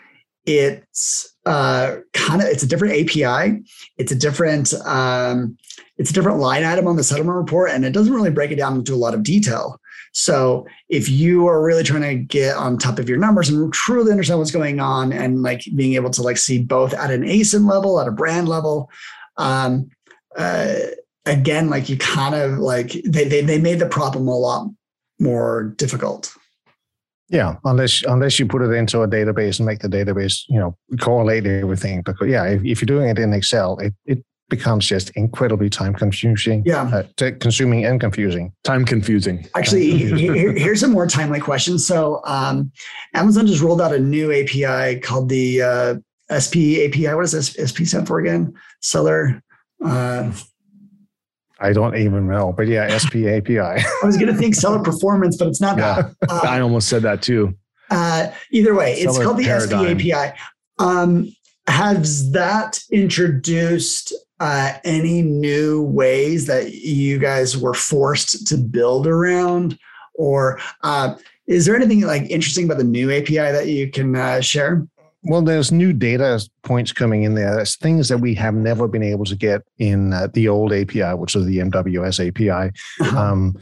it's 0.46 1.36
uh, 1.46 1.98
kind 2.14 2.42
of 2.42 2.48
it's 2.48 2.64
a 2.64 2.68
different 2.68 2.96
API. 2.96 3.64
It's 3.98 4.12
a 4.12 4.16
different 4.16 4.74
um, 4.86 5.58
it's 5.98 6.10
a 6.10 6.14
different 6.14 6.40
line 6.40 6.64
item 6.64 6.88
on 6.88 6.96
the 6.96 7.04
settlement 7.04 7.38
report, 7.38 7.72
and 7.72 7.86
it 7.86 7.94
doesn't 7.94 8.14
really 8.14 8.32
break 8.32 8.52
it 8.52 8.56
down 8.56 8.76
into 8.76 8.94
a 8.94 8.98
lot 8.98 9.14
of 9.14 9.24
detail. 9.24 9.80
So 10.16 10.68
if 10.90 11.10
you 11.10 11.48
are 11.48 11.64
really 11.64 11.84
trying 11.84 12.02
to 12.02 12.16
get 12.16 12.56
on 12.56 12.78
top 12.78 13.00
of 13.00 13.10
your 13.10 13.18
numbers 13.18 13.50
and 13.50 13.74
truly 13.74 14.12
understand 14.12 14.40
what's 14.40 14.52
going 14.52 14.80
on, 14.80 15.12
and 15.12 15.42
like 15.42 15.64
being 15.76 15.94
able 15.94 16.12
to 16.12 16.22
like 16.22 16.38
see 16.38 16.60
both 16.60 16.94
at 16.94 17.12
an 17.12 17.24
ASIN 17.24 17.70
level, 17.70 18.00
at 18.00 18.08
a 18.08 18.12
brand 18.12 18.48
level, 18.48 18.90
um, 19.38 19.90
uh, 20.38 20.76
again, 21.26 21.70
like 21.70 21.90
you 21.90 21.98
kind 21.98 22.36
of 22.36 22.60
like 22.60 22.92
they, 23.06 23.26
they 23.26 23.42
they 23.42 23.60
made 23.60 23.80
the 23.80 23.88
problem 23.88 24.28
a 24.28 24.38
lot 24.38 24.68
more 25.24 25.74
difficult. 25.78 26.34
Yeah, 27.30 27.56
unless 27.64 28.04
unless 28.04 28.38
you 28.38 28.46
put 28.46 28.62
it 28.62 28.72
into 28.72 29.02
a 29.02 29.08
database 29.08 29.58
and 29.58 29.66
make 29.66 29.80
the 29.80 29.88
database, 29.88 30.44
you 30.50 30.60
know, 30.60 30.78
correlate 31.00 31.48
everything. 31.48 32.02
Because 32.04 32.28
yeah, 32.30 32.44
if, 32.46 32.64
if 32.64 32.82
you're 32.82 32.86
doing 32.98 33.10
it 33.10 33.18
in 33.18 33.34
Excel, 33.34 33.80
it 33.80 33.94
it 34.06 34.24
becomes 34.50 34.86
just 34.86 35.10
incredibly 35.12 35.70
time 35.70 35.96
consuming. 35.96 36.62
Yeah. 36.66 36.84
uh, 36.84 37.04
t- 37.18 37.32
consuming 37.32 37.86
and 37.86 38.00
confusing. 38.00 38.54
Time 38.64 38.86
confusing. 38.86 39.48
Actually, 39.56 39.98
here- 39.98 40.54
here's 40.54 40.84
a 40.84 40.88
more 40.88 41.08
timely 41.08 41.40
question. 41.40 41.80
So, 41.80 42.22
um, 42.26 42.72
Amazon 43.16 43.48
just 43.48 43.62
rolled 43.64 43.82
out 43.82 43.94
a 43.96 44.00
new 44.00 44.32
API 44.32 45.00
called 45.00 45.30
the 45.30 45.62
uh, 45.62 45.96
SP 46.30 46.86
API. 46.86 47.14
What 47.16 47.22
does 47.22 47.32
this 47.32 47.56
SP 47.58 47.88
stand 47.88 48.06
for 48.06 48.20
again? 48.20 48.54
Seller. 48.82 49.42
Uh, 49.84 50.32
I 51.64 51.72
don't 51.74 51.96
even 51.96 52.28
know, 52.28 52.54
but 52.56 52.68
yeah, 52.68 52.96
SP 53.00 53.24
API. 53.26 53.60
I 53.60 53.84
was 54.04 54.18
going 54.18 54.32
to 54.32 54.38
think 54.38 54.54
seller 54.54 54.80
performance, 54.84 55.38
but 55.38 55.48
it's 55.48 55.62
not 55.62 55.78
Yeah. 55.78 56.02
that. 56.02 56.16
Uh, 56.30 56.42
I 56.48 56.60
almost 56.60 56.90
said 56.90 57.02
that 57.04 57.22
too. 57.22 57.56
Uh, 57.90 58.28
either 58.52 58.76
way, 58.76 58.94
it's 58.94 59.18
called 59.18 59.38
the 59.38 59.46
paradigm. 59.46 59.98
SP 60.00 60.12
API. 60.12 60.38
Um, 60.80 61.34
has 61.68 62.32
that 62.32 62.80
introduced 62.92 64.14
uh, 64.40 64.74
any 64.84 65.22
new 65.22 65.84
ways 65.84 66.48
that 66.48 66.74
you 66.74 67.18
guys 67.18 67.58
were 67.58 67.74
forced 67.74 68.46
to 68.48 68.58
build 68.58 69.08
around, 69.08 69.78
or 70.16 70.60
uh, 70.82 71.16
is 71.48 71.66
there 71.66 71.76
anything 71.76 72.02
like 72.02 72.24
interesting 72.30 72.66
about 72.66 72.78
the 72.80 72.84
new 72.84 73.10
API 73.12 73.36
that 73.36 73.68
you 73.68 73.90
can 73.90 74.16
uh, 74.16 74.42
share? 74.42 74.86
Well, 75.24 75.42
there's 75.42 75.72
new 75.72 75.94
data 75.94 76.46
points 76.64 76.92
coming 76.92 77.24
in 77.24 77.34
there. 77.36 77.56
There's 77.56 77.76
things 77.78 78.10
that 78.10 78.18
we 78.18 78.36
have 78.36 78.54
never 78.54 78.88
been 78.88 79.04
able 79.04 79.26
to 79.26 79.36
get 79.36 79.62
in 79.80 80.12
uh, 80.14 80.28
the 80.34 80.48
old 80.50 80.74
API, 80.74 81.14
which 81.16 81.36
is 81.36 81.46
the 81.46 81.60
MWS 81.60 82.28
API. 82.28 82.74
Um, 83.16 83.56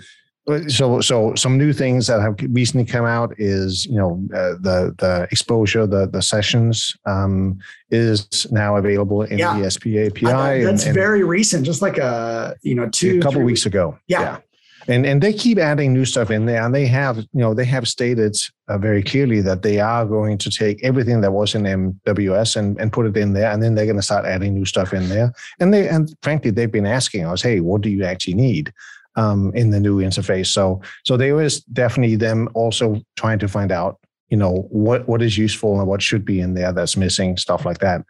so, 0.68 1.00
so 1.02 1.36
some 1.36 1.56
new 1.58 1.72
things 1.72 2.08
that 2.08 2.20
have 2.20 2.36
recently 2.50 2.84
come 2.86 3.06
out 3.06 3.32
is 3.38 3.86
you 3.86 3.96
know 3.96 4.22
uh, 4.34 4.54
the 4.60 4.94
the 4.98 5.28
exposure, 5.32 5.86
the 5.86 6.08
the 6.08 6.22
sessions 6.22 6.96
um, 7.06 7.60
is 7.92 8.48
now 8.52 8.76
available 8.76 9.22
in 9.22 9.38
Yeah. 9.38 9.58
the 9.60 9.70
SP 9.70 10.02
API. 10.02 10.26
I- 10.26 10.54
and- 10.56 10.68
that's 10.68 10.86
and- 10.88 10.96
very 10.96 11.24
recent, 11.24 11.64
just 11.64 11.82
like 11.84 12.00
a 12.00 12.56
you 12.64 12.74
know 12.74 12.90
two 12.90 13.20
a 13.20 13.22
couple 13.22 13.42
weeks 13.44 13.68
ago. 13.68 13.98
Yeah. 14.08 14.40
And 14.88 15.06
and 15.06 15.22
they 15.22 15.34
keep 15.34 15.58
adding 15.58 15.94
new 15.94 16.06
stuff 16.06 16.32
in 16.32 16.46
there, 16.46 16.64
and 16.64 16.74
they 16.74 16.88
have 16.88 17.18
you 17.18 17.28
know 17.34 17.54
they 17.54 17.66
have 17.66 17.88
stated 17.88 18.36
uh, 18.68 18.78
very 18.78 19.04
clearly 19.04 19.42
that 19.42 19.62
they 19.62 19.80
are 19.80 20.06
going 20.06 20.38
to 20.40 20.50
take 20.50 20.84
everything 20.84 21.22
that 21.22 21.32
was 21.32 21.56
in 21.56 21.64
MWS 21.64 22.56
and 22.56 22.80
and 22.80 22.92
put 22.92 23.06
it 23.06 23.18
in 23.18 23.34
there, 23.34 23.52
and 23.52 23.62
then 23.62 23.76
they're 23.76 23.86
going 23.86 23.98
to 23.98 24.02
start 24.02 24.26
adding 24.26 24.54
new 24.54 24.66
stuff 24.66 24.94
in 24.94 25.10
there. 25.10 25.34
And 25.60 25.74
they 25.74 25.88
and 25.88 26.14
frankly 26.24 26.52
they've 26.52 26.72
been 26.72 26.86
asking 26.86 27.26
us, 27.26 27.42
hey, 27.42 27.60
what 27.60 27.82
do 27.82 27.90
you 27.90 28.04
actually 28.04 28.36
need? 28.36 28.74
Um, 29.18 29.52
in 29.54 29.72
the 29.72 29.80
new 29.82 29.98
interface, 29.98 30.48
so 30.48 30.82
so 31.04 31.18
there 31.18 31.42
is 31.42 31.60
definitely 31.66 32.16
them 32.16 32.48
also 32.54 33.02
trying 33.18 33.40
to 33.40 33.50
find 33.50 33.70
out, 33.70 34.00
you 34.30 34.38
know, 34.38 34.70
what 34.70 35.06
what 35.06 35.22
is 35.22 35.38
useful 35.38 35.80
and 35.80 35.88
what 35.88 36.02
should 36.02 36.24
be 36.24 36.40
in 36.40 36.54
there 36.54 36.72
that's 36.72 36.96
missing, 36.96 37.36
stuff 37.36 37.66
like 37.66 37.80
that. 37.80 38.06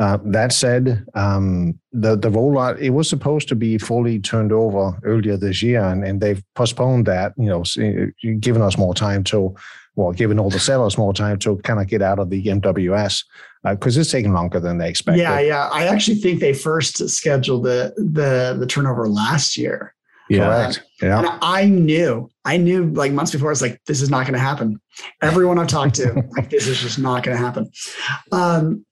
Uh, 0.00 0.18
that 0.24 0.50
said, 0.50 1.04
um, 1.14 1.78
the 1.92 2.16
the 2.16 2.30
rollout 2.30 2.78
it 2.80 2.88
was 2.90 3.06
supposed 3.06 3.48
to 3.48 3.54
be 3.54 3.76
fully 3.76 4.18
turned 4.18 4.50
over 4.50 4.98
earlier 5.04 5.36
this 5.36 5.62
year, 5.62 5.84
and, 5.84 6.04
and 6.04 6.22
they've 6.22 6.42
postponed 6.54 7.04
that. 7.04 7.34
You 7.36 7.50
know, 7.50 7.60
s- 7.60 7.76
giving 8.40 8.62
us 8.62 8.78
more 8.78 8.94
time 8.94 9.22
to, 9.24 9.54
well, 9.96 10.12
giving 10.12 10.38
all 10.38 10.48
the 10.48 10.58
sellers 10.58 10.96
more 10.96 11.12
time 11.12 11.38
to 11.40 11.58
kind 11.58 11.80
of 11.80 11.86
get 11.86 12.00
out 12.00 12.18
of 12.18 12.30
the 12.30 12.42
MWS 12.42 13.24
because 13.62 13.98
it's 13.98 14.10
taking 14.10 14.32
longer 14.32 14.58
than 14.58 14.78
they 14.78 14.88
expected. 14.88 15.20
Yeah, 15.20 15.38
yeah. 15.38 15.68
I 15.70 15.86
actually 15.86 16.16
think 16.16 16.40
they 16.40 16.54
first 16.54 17.06
scheduled 17.10 17.64
the 17.64 17.92
the 17.98 18.56
the 18.58 18.66
turnover 18.66 19.06
last 19.06 19.58
year. 19.58 19.94
Yeah. 20.30 20.46
Correct. 20.46 20.82
Yeah. 21.02 21.18
And 21.18 21.28
I 21.42 21.64
knew, 21.66 22.30
I 22.44 22.56
knew 22.56 22.86
like 22.92 23.10
months 23.12 23.32
before, 23.32 23.50
it's 23.50 23.60
like, 23.60 23.80
this 23.86 24.00
is 24.00 24.10
not 24.10 24.22
going 24.22 24.34
to 24.34 24.38
happen. 24.38 24.80
Everyone 25.20 25.58
I've 25.58 25.66
talked 25.66 25.96
to, 25.96 26.22
like, 26.36 26.50
this 26.50 26.68
is 26.68 26.78
just 26.78 27.00
not 27.00 27.24
going 27.24 27.36
to 27.36 27.42
happen. 27.44 27.68
Um, 28.30 28.86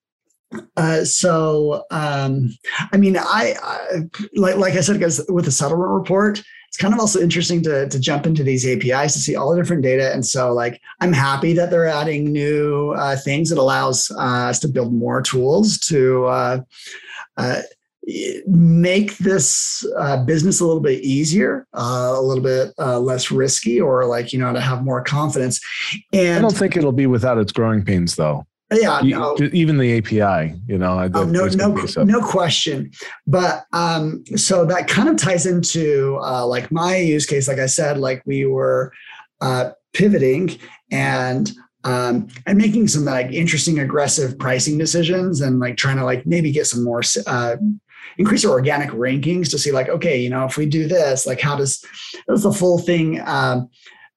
uh, 0.76 1.05
so, 1.05 1.85
um, 1.90 2.50
I 2.93 2.97
mean, 2.97 3.17
I, 3.17 3.55
I 3.62 4.00
like, 4.35 4.57
like 4.57 4.75
I 4.75 4.81
said, 4.81 5.00
guys, 5.00 5.21
with 5.28 5.45
the 5.45 5.50
settlement 5.50 5.90
report, 5.90 6.43
it's 6.69 6.76
kind 6.76 6.93
of 6.93 7.00
also 7.00 7.21
interesting 7.21 7.62
to, 7.62 7.88
to 7.88 7.99
jump 7.99 8.26
into 8.26 8.43
these 8.43 8.67
APIs 8.67 9.14
to 9.14 9.19
see 9.19 9.37
all 9.37 9.55
the 9.55 9.61
different 9.61 9.83
data. 9.83 10.12
And 10.12 10.25
so, 10.25 10.52
like, 10.52 10.81
I'm 11.00 11.12
happy 11.12 11.52
that 11.55 11.71
they're 11.71 11.87
adding 11.87 12.31
new 12.33 12.93
uh, 12.93 13.17
things 13.17 13.50
that 13.50 13.59
allows 13.59 14.11
uh, 14.11 14.49
us 14.49 14.59
to 14.61 14.69
build 14.69 14.93
more 14.93 15.23
tools 15.23 15.78
to 15.81 16.26
uh, 16.26 16.61
uh, 17.37 17.62
make 18.47 19.19
this 19.19 19.85
uh, 19.99 20.25
business 20.25 20.61
a 20.61 20.67
little 20.67 20.81
bit 20.81 21.02
easier, 21.02 21.67
uh, 21.75 22.14
a 22.17 22.23
little 22.23 22.43
bit 22.43 22.73
uh, 22.78 22.99
less 22.99 23.31
risky, 23.31 23.81
or 23.81 24.07
like 24.07 24.33
you 24.33 24.38
know 24.38 24.52
to 24.52 24.61
have 24.61 24.83
more 24.83 25.02
confidence. 25.02 25.61
And 26.12 26.38
I 26.38 26.40
don't 26.40 26.57
think 26.57 26.76
it'll 26.76 26.93
be 26.93 27.07
without 27.07 27.38
its 27.38 27.52
growing 27.52 27.85
pains, 27.85 28.17
though. 28.17 28.47
Yeah, 28.72 29.00
You- 29.00 29.14
no, 29.14 29.37
Even 29.52 29.78
the 29.78 29.98
API, 29.98 30.54
you 30.66 30.78
know, 30.78 30.98
Oh, 31.14 31.25
no, 31.25 31.46
no, 31.46 31.48
gonna 31.56 31.82
be 31.82 31.87
some- 31.88 32.06
no 32.06 32.20
question. 32.20 32.90
But 33.26 33.64
um, 33.72 34.25
so 34.37 34.64
that 34.66 34.88
kind 34.88 35.08
of 35.08 35.16
ties 35.16 35.46
into 35.46 36.18
uh, 36.22 36.46
like 36.46 36.70
my 36.70 36.96
use 36.96 37.26
case. 37.26 37.48
Like 37.48 37.58
I 37.58 37.66
said, 37.66 37.98
like 37.98 38.22
we 38.26 38.44
were 38.46 38.92
uh, 39.40 39.70
pivoting 39.94 40.58
and 40.90 41.50
um, 41.84 42.28
and 42.46 42.58
making 42.58 42.88
some 42.88 43.04
like 43.04 43.32
interesting, 43.32 43.78
aggressive 43.78 44.38
pricing 44.38 44.76
decisions, 44.78 45.40
and 45.40 45.60
like 45.60 45.76
trying 45.76 45.96
to 45.96 46.04
like 46.04 46.26
maybe 46.26 46.50
get 46.52 46.66
some 46.66 46.84
more 46.84 47.02
uh, 47.26 47.56
increase 48.18 48.44
our 48.44 48.50
organic 48.50 48.90
rankings 48.90 49.48
to 49.50 49.58
see 49.58 49.70
like 49.72 49.88
okay, 49.88 50.20
you 50.20 50.28
know, 50.28 50.44
if 50.44 50.56
we 50.58 50.66
do 50.66 50.88
this, 50.88 51.26
like 51.26 51.40
how 51.40 51.56
does 51.56 51.82
does 52.28 52.42
the 52.42 52.52
full 52.52 52.78
thing 52.78 53.20
um, 53.26 53.68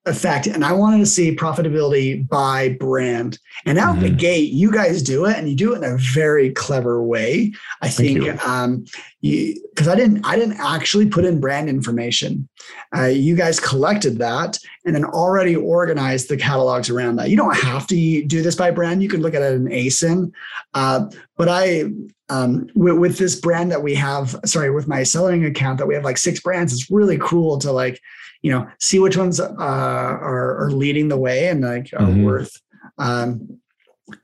affect? 0.06 0.48
And 0.48 0.66
I 0.66 0.74
wanted 0.74 1.00
to 1.00 1.06
see 1.06 1.36
profitability 1.36 2.28
by 2.28 2.70
brand. 2.80 3.38
And 3.66 3.78
out 3.78 4.00
the 4.00 4.10
Mhm. 4.10 4.18
gate, 4.18 4.52
you 4.52 4.72
guys 4.72 5.04
do 5.04 5.26
it, 5.26 5.38
and 5.38 5.48
you 5.50 5.56
do 5.56 5.74
it 5.74 5.78
in 5.78 5.84
a 5.84 5.98
very 5.98 6.50
clever 6.50 7.04
way. 7.04 7.54
I 7.82 7.90
Thank 7.90 8.24
think 8.24 8.48
um, 8.48 8.86
because 9.22 9.88
I 9.88 9.96
didn't 9.96 10.26
I 10.26 10.36
didn't 10.36 10.58
actually 10.60 11.08
put 11.08 11.26
in 11.26 11.40
brand 11.40 11.70
information. 11.70 12.50
Uh, 12.96 13.06
you 13.06 13.36
guys 13.36 13.60
collected 13.60 14.18
that 14.18 14.58
and 14.86 14.96
then 14.96 15.06
already 15.06 15.56
organized 15.56 16.28
the 16.30 16.38
catalogs 16.38 16.90
around 16.90 17.18
that. 17.18 17.30
You 17.30 17.38
don't 17.38 17.56
have 17.58 17.86
to 17.88 18.24
do 18.26 18.42
this 18.42 18.56
by 18.56 18.72
brand. 18.72 19.04
You 19.04 19.10
can 19.10 19.22
look 19.22 19.36
at 19.36 19.42
it 19.42 19.54
in 19.54 19.66
ASIN. 19.66 20.32
Uh, 20.74 21.06
but 21.38 21.48
I 21.50 21.86
um, 22.30 22.68
with, 22.76 22.98
with 22.98 23.18
this 23.18 23.36
brand 23.40 23.72
that 23.72 23.84
we 23.84 23.94
have, 23.96 24.40
sorry, 24.46 24.72
with 24.72 24.88
my 24.88 25.04
selling 25.04 25.46
account 25.46 25.78
that 25.80 25.88
we 25.88 25.94
have 25.96 26.06
like 26.06 26.18
six 26.18 26.40
brands, 26.40 26.74
it's 26.74 26.90
really 26.90 27.18
cool 27.20 27.58
to 27.60 27.72
like, 27.72 28.00
you 28.42 28.52
know, 28.52 28.68
see 28.80 29.00
which 29.00 29.18
ones 29.18 29.40
uh, 29.40 29.54
are, 29.58 30.64
are 30.64 30.72
leading 30.72 31.10
the 31.10 31.18
way 31.18 31.50
and 31.50 31.62
like 31.62 31.90
are 31.94 32.08
Mhm. 32.08 32.24
worth 32.24 32.60
um, 32.98 33.60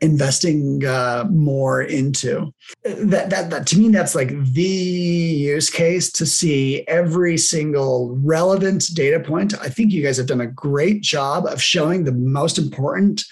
investing 0.02 0.86
uh, 0.86 1.26
more 1.30 1.82
into. 1.82 2.54
That, 2.84 3.30
that 3.30 3.50
that 3.50 3.68
to 3.68 3.80
me, 3.80 3.90
that's 3.90 4.16
like 4.16 4.30
the 4.54 4.64
use 4.64 5.70
case 5.70 6.12
to 6.14 6.26
see 6.26 6.88
every 6.88 7.38
single 7.38 8.18
relevant 8.24 8.94
data 8.94 9.20
point. 9.20 9.60
I 9.60 9.70
think 9.70 9.92
you 9.92 10.04
guys 10.04 10.18
have 10.18 10.28
done 10.28 10.42
a 10.42 10.48
great 10.48 11.02
job 11.02 11.46
of 11.46 11.62
showing 11.62 12.04
the 12.04 12.12
most 12.12 12.58
important 12.58 13.24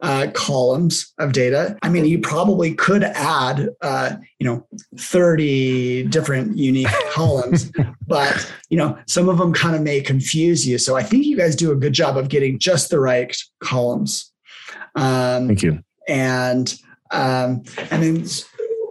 uh, 0.00 0.28
columns 0.34 1.12
of 1.18 1.32
data. 1.32 1.78
I 1.82 1.88
mean, 1.88 2.04
you 2.04 2.18
probably 2.18 2.74
could 2.74 3.04
add, 3.04 3.68
uh, 3.80 4.16
you 4.38 4.46
know, 4.46 4.66
30 4.96 6.04
different 6.04 6.56
unique 6.56 6.88
columns, 7.10 7.70
but, 8.06 8.52
you 8.68 8.76
know, 8.76 8.98
some 9.06 9.28
of 9.28 9.38
them 9.38 9.52
kind 9.52 9.76
of 9.76 9.82
may 9.82 10.00
confuse 10.00 10.66
you. 10.66 10.78
So 10.78 10.96
I 10.96 11.02
think 11.02 11.24
you 11.24 11.36
guys 11.36 11.56
do 11.56 11.72
a 11.72 11.76
good 11.76 11.92
job 11.92 12.16
of 12.16 12.28
getting 12.28 12.58
just 12.58 12.90
the 12.90 13.00
right 13.00 13.34
columns. 13.60 14.32
Um, 14.94 15.46
Thank 15.46 15.62
you. 15.62 15.82
And 16.08 16.74
um, 17.10 17.62
and 17.90 18.02
then 18.02 18.24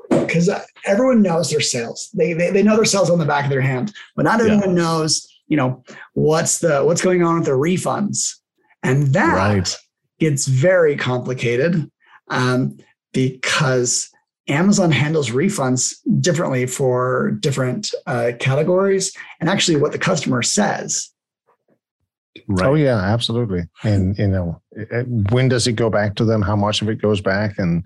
because 0.09 0.49
everyone 0.85 1.21
knows 1.21 1.49
their 1.49 1.59
sales, 1.61 2.09
they, 2.13 2.33
they 2.33 2.51
they 2.51 2.63
know 2.63 2.75
their 2.75 2.85
sales 2.85 3.09
on 3.09 3.19
the 3.19 3.25
back 3.25 3.43
of 3.45 3.49
their 3.49 3.61
hand, 3.61 3.93
but 4.15 4.23
not 4.23 4.39
Yeah. 4.39 4.53
everyone 4.53 4.75
knows, 4.75 5.27
you 5.47 5.57
know, 5.57 5.83
what's 6.13 6.59
the 6.59 6.83
what's 6.83 7.01
going 7.01 7.23
on 7.23 7.35
with 7.35 7.45
the 7.45 7.51
refunds, 7.51 8.35
and 8.83 9.07
that 9.07 9.35
Right. 9.35 9.77
gets 10.19 10.47
very 10.47 10.95
complicated 10.95 11.89
um, 12.29 12.77
because 13.13 14.09
Amazon 14.47 14.91
handles 14.91 15.29
refunds 15.29 15.95
differently 16.21 16.65
for 16.65 17.31
different 17.41 17.93
uh, 18.05 18.31
categories, 18.39 19.11
and 19.39 19.49
actually 19.49 19.77
what 19.77 19.91
the 19.91 19.99
customer 19.99 20.41
says. 20.41 21.09
Right. 22.47 22.67
Oh 22.67 22.75
yeah, 22.75 22.97
absolutely. 22.97 23.63
And 23.83 24.17
you 24.17 24.27
know, 24.27 24.61
when 25.31 25.49
does 25.49 25.67
it 25.67 25.73
go 25.73 25.89
back 25.89 26.15
to 26.15 26.25
them? 26.25 26.41
How 26.41 26.55
much 26.55 26.81
of 26.81 26.89
it 26.89 27.01
goes 27.01 27.21
back, 27.21 27.57
and 27.57 27.83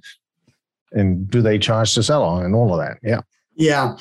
and 0.91 1.29
do 1.29 1.41
they 1.41 1.57
charge 1.57 1.95
the 1.95 2.03
seller 2.03 2.45
and 2.45 2.55
all 2.55 2.73
of 2.73 2.79
that? 2.79 2.97
Yeah. 3.03 3.21
Yeah. 3.55 3.97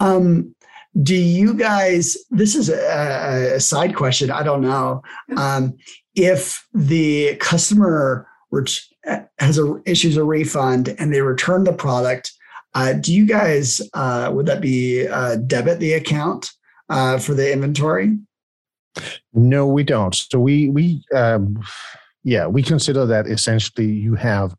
Um, 0.00 0.54
do 1.02 1.14
you 1.14 1.54
guys, 1.54 2.16
this 2.30 2.54
is 2.54 2.68
a, 2.68 3.54
a 3.56 3.60
side 3.60 3.96
question. 3.96 4.30
I 4.30 4.42
don't 4.42 4.62
know. 4.62 5.02
Um, 5.36 5.74
if 6.14 6.66
the 6.72 7.36
customer 7.36 8.28
ret- 8.50 8.80
has 9.38 9.58
a, 9.58 9.80
issues 9.86 10.16
a 10.16 10.24
refund 10.24 10.94
and 10.98 11.12
they 11.12 11.20
return 11.20 11.64
the 11.64 11.72
product, 11.72 12.32
uh, 12.74 12.92
do 12.92 13.12
you 13.12 13.26
guys, 13.26 13.80
uh, 13.94 14.30
would 14.32 14.46
that 14.46 14.60
be 14.60 15.06
uh, 15.06 15.36
debit 15.36 15.80
the 15.80 15.94
account 15.94 16.52
uh, 16.88 17.18
for 17.18 17.34
the 17.34 17.52
inventory? 17.52 18.16
No, 19.32 19.66
we 19.66 19.82
don't. 19.82 20.14
So 20.14 20.38
we 20.38 20.68
we 20.70 21.04
um, 21.14 21.58
yeah 22.22 22.46
we 22.46 22.62
consider 22.62 23.06
that 23.06 23.26
essentially 23.26 23.86
you 23.86 24.14
have 24.14 24.54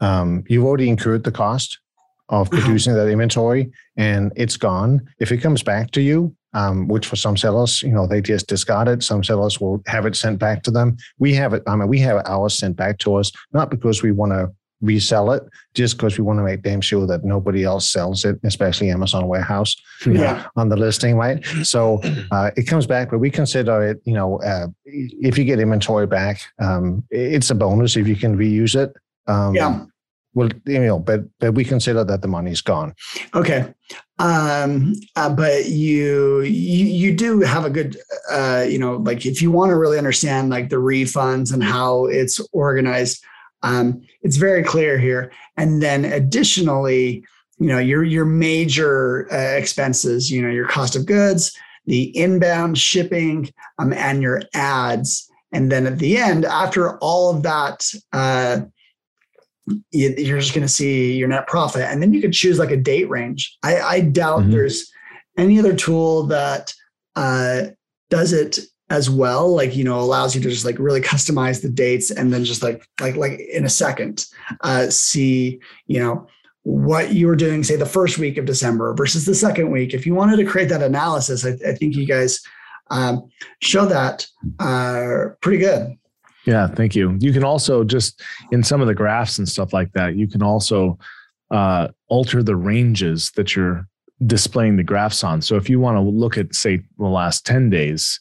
um, 0.00 0.44
you've 0.48 0.64
already 0.64 0.88
incurred 0.88 1.24
the 1.24 1.32
cost 1.32 1.78
of 2.28 2.48
Uh-huh. 2.48 2.60
producing 2.60 2.94
that 2.94 3.08
inventory 3.08 3.70
and 3.96 4.32
it's 4.36 4.56
gone. 4.56 5.00
If 5.20 5.30
it 5.30 5.38
comes 5.38 5.62
back 5.62 5.92
to 5.92 6.00
you, 6.00 6.34
um, 6.54 6.88
which 6.88 7.06
for 7.06 7.16
some 7.16 7.36
sellers, 7.36 7.82
you 7.82 7.92
know, 7.92 8.06
they 8.06 8.20
just 8.20 8.48
discard 8.48 8.88
it. 8.88 9.02
Some 9.04 9.22
sellers 9.22 9.60
will 9.60 9.80
have 9.86 10.06
it 10.06 10.16
sent 10.16 10.38
back 10.40 10.62
to 10.64 10.70
them. 10.72 10.96
We 11.18 11.34
have 11.34 11.54
it. 11.54 11.62
I 11.68 11.76
mean, 11.76 11.88
we 11.88 12.00
have 12.00 12.22
ours 12.26 12.58
sent 12.58 12.76
back 12.76 12.98
to 12.98 13.14
us 13.14 13.30
not 13.52 13.70
because 13.70 14.02
we 14.02 14.10
want 14.12 14.32
to 14.32 14.50
resell 14.80 15.32
it 15.32 15.42
just 15.74 15.96
because 15.96 16.18
we 16.18 16.24
want 16.24 16.38
to 16.38 16.42
make 16.44 16.62
damn 16.62 16.80
sure 16.80 17.06
that 17.06 17.24
nobody 17.24 17.64
else 17.64 17.90
sells 17.90 18.24
it, 18.24 18.38
especially 18.44 18.90
Amazon 18.90 19.26
warehouse 19.26 19.74
Yeah. 20.06 20.46
on 20.56 20.68
the 20.68 20.76
listing, 20.76 21.16
right? 21.16 21.44
So 21.62 22.00
uh, 22.30 22.50
it 22.56 22.64
comes 22.64 22.86
back, 22.86 23.10
but 23.10 23.18
we 23.18 23.30
consider 23.30 23.82
it, 23.82 24.00
you 24.04 24.12
know, 24.12 24.38
uh, 24.40 24.66
if 24.84 25.38
you 25.38 25.44
get 25.44 25.60
inventory 25.60 26.06
back, 26.06 26.40
um, 26.58 27.04
it's 27.10 27.50
a 27.50 27.54
bonus 27.54 27.96
if 27.96 28.06
you 28.06 28.16
can 28.16 28.36
reuse 28.36 28.76
it. 28.76 28.92
Um, 29.26 29.54
Yeah. 29.54 29.84
Well, 30.34 30.50
you 30.66 30.80
know, 30.80 30.98
but 30.98 31.22
but 31.40 31.54
we 31.54 31.64
consider 31.64 32.04
that 32.04 32.20
the 32.20 32.28
money's 32.28 32.60
gone. 32.60 32.92
Okay. 33.34 33.72
Um, 34.18 34.92
uh, 35.16 35.30
but 35.30 35.64
you, 35.70 36.42
you 36.42 36.84
you 36.84 37.14
do 37.14 37.40
have 37.40 37.64
a 37.64 37.70
good 37.70 37.96
uh, 38.30 38.66
you 38.68 38.78
know, 38.78 38.96
like 38.96 39.24
if 39.24 39.40
you 39.40 39.50
want 39.50 39.70
to 39.70 39.76
really 39.76 39.96
understand 39.96 40.50
like 40.50 40.68
the 40.68 40.76
refunds 40.76 41.54
and 41.54 41.64
how 41.64 42.04
it's 42.04 42.38
organized, 42.52 43.24
um, 43.66 44.02
it's 44.22 44.36
very 44.36 44.62
clear 44.62 44.98
here. 44.98 45.30
And 45.56 45.82
then 45.82 46.04
additionally, 46.04 47.24
you 47.58 47.66
know, 47.68 47.78
your 47.78 48.04
your 48.04 48.24
major 48.24 49.26
uh, 49.32 49.56
expenses, 49.58 50.30
you 50.30 50.42
know, 50.42 50.50
your 50.50 50.68
cost 50.68 50.94
of 50.96 51.06
goods, 51.06 51.56
the 51.86 52.16
inbound 52.16 52.78
shipping, 52.78 53.50
um, 53.78 53.92
and 53.92 54.22
your 54.22 54.42
ads. 54.54 55.28
And 55.52 55.70
then 55.72 55.86
at 55.86 55.98
the 55.98 56.18
end, 56.18 56.44
after 56.44 56.98
all 56.98 57.34
of 57.34 57.42
that, 57.44 57.86
uh, 58.12 58.60
you- 59.90 60.14
you're 60.18 60.40
just 60.40 60.54
going 60.54 60.66
to 60.66 60.72
see 60.72 61.14
your 61.14 61.28
net 61.28 61.46
profit 61.48 61.82
and 61.82 62.00
then 62.02 62.12
you 62.12 62.20
could 62.20 62.32
choose 62.32 62.58
like 62.58 62.70
a 62.70 62.76
date 62.76 63.08
range 63.10 63.56
i, 63.64 63.80
I 63.80 64.00
doubt 64.00 64.42
Mhm. 64.44 64.52
there's 64.52 64.88
any 65.36 65.58
other 65.58 65.74
tool 65.74 66.24
that 66.28 66.72
uh, 67.16 67.62
does 68.10 68.32
it 68.32 68.60
as 68.90 69.10
well 69.10 69.52
like 69.54 69.74
you 69.74 69.84
know 69.84 69.98
allows 69.98 70.34
you 70.34 70.40
to 70.40 70.48
just 70.48 70.64
like 70.64 70.78
really 70.78 71.00
customize 71.00 71.62
the 71.62 71.68
dates 71.68 72.10
and 72.10 72.32
then 72.32 72.44
just 72.44 72.62
like 72.62 72.86
like 73.00 73.16
like 73.16 73.40
in 73.52 73.64
a 73.64 73.68
second 73.68 74.26
uh, 74.60 74.88
see 74.88 75.60
you 75.86 75.98
know 75.98 76.26
what 76.62 77.12
you 77.12 77.26
were 77.26 77.36
doing 77.36 77.62
say 77.62 77.76
the 77.76 77.86
first 77.86 78.18
week 78.18 78.36
of 78.36 78.44
december 78.44 78.94
versus 78.94 79.24
the 79.24 79.34
second 79.34 79.70
week 79.70 79.94
if 79.94 80.06
you 80.06 80.14
wanted 80.14 80.36
to 80.36 80.44
create 80.44 80.68
that 80.68 80.82
analysis 80.82 81.44
i, 81.44 81.50
I 81.68 81.74
think 81.74 81.94
you 81.94 82.06
guys 82.06 82.40
um, 82.90 83.28
show 83.60 83.86
that 83.86 84.26
uh, 84.60 85.34
pretty 85.40 85.58
good 85.58 85.96
Yeah, 86.46 86.68
thank 86.68 86.94
you. 86.94 87.16
You 87.18 87.32
can 87.32 87.42
also 87.42 87.82
just 87.82 88.22
in 88.52 88.62
some 88.62 88.80
of 88.80 88.86
the 88.86 88.94
graphs 88.94 89.38
and 89.38 89.48
stuff 89.48 89.72
like 89.72 89.92
that, 89.92 90.14
you 90.14 90.28
can 90.28 90.42
also 90.42 90.96
uh, 91.50 91.88
alter 92.08 92.42
the 92.42 92.56
ranges 92.56 93.32
that 93.32 93.56
you're 93.56 93.86
displaying 94.24 94.76
the 94.76 94.84
graphs 94.84 95.24
on. 95.24 95.42
So 95.42 95.56
if 95.56 95.68
you 95.68 95.80
want 95.80 95.96
to 95.96 96.00
look 96.00 96.38
at, 96.38 96.54
say, 96.54 96.80
the 96.98 97.06
last 97.06 97.44
10 97.44 97.70
days, 97.70 98.20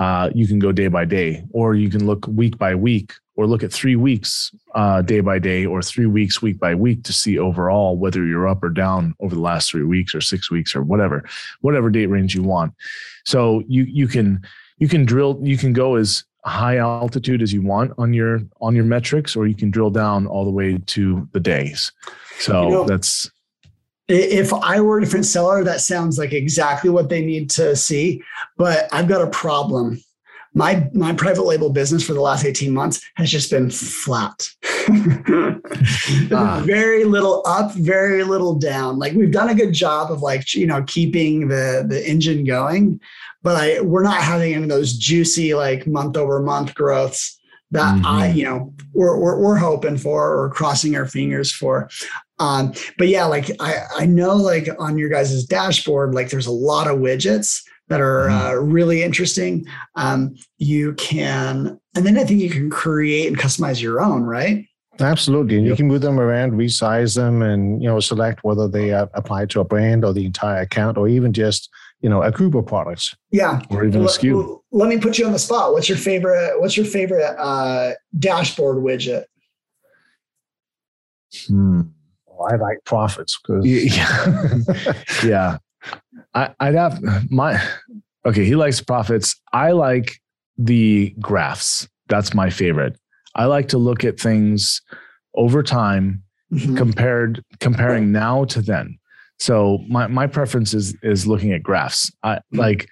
uh, 0.00 0.30
you 0.34 0.46
can 0.46 0.58
go 0.58 0.72
day 0.72 0.88
by 0.88 1.04
day, 1.04 1.44
or 1.52 1.74
you 1.74 1.88
can 1.94 2.06
look 2.06 2.26
week 2.26 2.56
by 2.58 2.74
week, 2.74 3.12
or 3.36 3.46
look 3.46 3.62
at 3.62 3.72
three 3.72 3.96
weeks 3.96 4.50
uh, 4.74 5.02
day 5.02 5.20
by 5.20 5.38
day, 5.38 5.66
or 5.66 5.82
three 5.82 6.06
weeks 6.06 6.40
week 6.42 6.58
by 6.58 6.74
week 6.74 7.04
to 7.04 7.12
see 7.12 7.38
overall 7.38 7.96
whether 8.02 8.24
you're 8.24 8.48
up 8.48 8.62
or 8.64 8.70
down 8.70 9.14
over 9.20 9.34
the 9.34 9.40
last 9.50 9.70
three 9.70 9.84
weeks 9.84 10.14
or 10.14 10.20
six 10.22 10.50
weeks 10.50 10.74
or 10.74 10.82
whatever, 10.82 11.18
whatever 11.60 11.90
date 11.90 12.06
range 12.06 12.34
you 12.34 12.42
want. 12.42 12.72
So 13.24 13.62
you 13.68 13.82
you 13.84 14.08
can 14.08 14.40
you 14.78 14.88
can 14.88 15.04
drill 15.04 15.38
you 15.42 15.58
can 15.58 15.72
go 15.74 15.96
as 15.96 16.24
high 16.46 16.78
altitude 16.78 17.42
as 17.42 17.52
you 17.52 17.60
want 17.60 17.92
on 17.98 18.14
your 18.14 18.40
on 18.62 18.74
your 18.74 18.84
metrics 18.86 19.36
or 19.36 19.46
you 19.46 19.54
can 19.54 19.70
drill 19.70 19.90
down 19.90 20.26
all 20.26 20.44
the 20.46 20.50
way 20.50 20.78
to 20.86 21.28
the 21.32 21.40
days 21.40 21.92
so 22.38 22.62
You 22.62 22.70
know- 22.70 22.84
that's 22.86 23.30
if 24.10 24.52
I 24.52 24.80
were 24.80 24.98
a 24.98 25.00
different 25.00 25.26
seller, 25.26 25.62
that 25.64 25.80
sounds 25.80 26.18
like 26.18 26.32
exactly 26.32 26.90
what 26.90 27.08
they 27.08 27.24
need 27.24 27.50
to 27.50 27.76
see. 27.76 28.22
But 28.56 28.88
I've 28.92 29.08
got 29.08 29.22
a 29.22 29.30
problem. 29.30 30.02
My 30.52 30.90
my 30.92 31.12
private 31.12 31.44
label 31.44 31.70
business 31.70 32.04
for 32.04 32.12
the 32.12 32.20
last 32.20 32.44
18 32.44 32.74
months 32.74 33.00
has 33.14 33.30
just 33.30 33.50
been 33.50 33.70
flat. 33.70 34.48
Ah. 36.32 36.60
Very 36.66 37.04
little 37.04 37.44
up, 37.46 37.72
very 37.74 38.24
little 38.24 38.56
down. 38.56 38.98
Like 38.98 39.12
we've 39.12 39.30
done 39.30 39.48
a 39.48 39.54
good 39.54 39.72
job 39.72 40.10
of 40.10 40.22
like, 40.22 40.52
you 40.54 40.66
know, 40.66 40.82
keeping 40.82 41.46
the 41.48 41.86
the 41.88 42.04
engine 42.08 42.44
going, 42.44 43.00
but 43.42 43.56
I 43.56 43.80
we're 43.80 44.02
not 44.02 44.22
having 44.22 44.54
any 44.54 44.64
of 44.64 44.68
those 44.68 44.94
juicy 44.94 45.54
like 45.54 45.86
month 45.86 46.16
over 46.16 46.42
month 46.42 46.74
growths 46.74 47.39
that 47.72 48.04
I, 48.04 48.28
Mhm. 48.28 48.36
you 48.36 48.44
know, 48.44 48.74
we're, 48.92 49.16
we're 49.18 49.38
we're 49.38 49.56
hoping 49.56 49.96
for 49.96 50.36
or 50.36 50.50
crossing 50.50 50.96
our 50.96 51.06
fingers 51.06 51.52
for. 51.52 51.88
Um, 52.38 52.72
but 52.98 53.08
yeah, 53.08 53.26
like 53.26 53.50
I, 53.60 53.82
I 53.98 54.06
know 54.06 54.34
like 54.34 54.68
on 54.78 54.98
your 54.98 55.08
guys' 55.08 55.44
dashboard, 55.44 56.14
like 56.14 56.30
there's 56.30 56.46
a 56.46 56.52
lot 56.52 56.86
of 56.88 56.98
widgets 56.98 57.62
that 57.88 58.00
are 58.00 58.28
Mhm. 58.28 58.50
uh, 58.50 58.56
really 58.56 59.02
interesting. 59.02 59.66
Um, 59.96 60.34
you 60.58 60.94
can, 60.94 61.78
and 61.94 62.06
then 62.06 62.18
I 62.18 62.24
think 62.24 62.40
you 62.40 62.50
can 62.50 62.70
create 62.70 63.28
and 63.28 63.38
customize 63.38 63.80
your 63.82 64.00
own, 64.00 64.22
right? 64.22 64.64
Absolutely, 64.98 65.56
and 65.56 65.66
you 65.66 65.74
can 65.76 65.86
move 65.88 66.02
them 66.02 66.20
around, 66.20 66.52
resize 66.52 67.14
them, 67.14 67.40
and 67.42 67.82
you 67.82 67.88
know 67.88 68.00
select 68.00 68.44
whether 68.44 68.68
they 68.68 68.92
uh, 68.92 69.06
apply 69.14 69.46
to 69.46 69.60
a 69.60 69.64
brand 69.64 70.04
or 70.04 70.12
the 70.12 70.26
entire 70.26 70.60
account, 70.62 70.98
or 70.98 71.08
even 71.08 71.32
just 71.32 71.70
you 72.00 72.08
know 72.08 72.22
a 72.22 72.30
group 72.30 72.54
of 72.54 72.66
products. 72.66 73.14
Yeah. 73.30 73.60
or 73.70 73.84
even 73.84 74.02
a 74.02 74.04
Let, 74.04 74.58
let 74.72 74.88
me 74.88 74.98
put 74.98 75.18
you 75.18 75.26
on 75.26 75.32
the 75.32 75.38
spot. 75.38 75.72
What's 75.72 75.88
your 75.88 75.98
favorite? 75.98 76.60
What's 76.60 76.76
your 76.76 76.86
favorite 76.86 77.34
uh, 77.38 77.92
dashboard 78.18 78.78
widget? 78.78 79.24
Hmm. 81.46 81.82
Well, 82.26 82.48
I 82.52 82.56
like 82.56 82.78
profits 82.84 83.38
because 83.40 83.64
yeah 83.66 84.94
yeah 85.24 85.58
I, 86.34 86.52
i'd 86.60 86.74
have 86.74 87.00
my 87.30 87.62
okay 88.26 88.44
he 88.44 88.56
likes 88.56 88.80
profits 88.80 89.36
i 89.52 89.72
like 89.72 90.16
the 90.58 91.14
graphs 91.20 91.88
that's 92.08 92.34
my 92.34 92.50
favorite 92.50 92.98
i 93.34 93.44
like 93.44 93.68
to 93.68 93.78
look 93.78 94.04
at 94.04 94.18
things 94.18 94.80
over 95.34 95.62
time 95.62 96.22
Mhm. 96.52 96.76
compared 96.76 97.44
comparing 97.60 98.10
now 98.10 98.44
to 98.46 98.60
then. 98.60 98.98
So 99.40 99.78
my 99.88 100.06
my 100.06 100.26
preference 100.26 100.74
is 100.74 100.94
is 101.02 101.26
looking 101.26 101.52
at 101.52 101.62
graphs. 101.62 102.12
I 102.22 102.40
like 102.52 102.88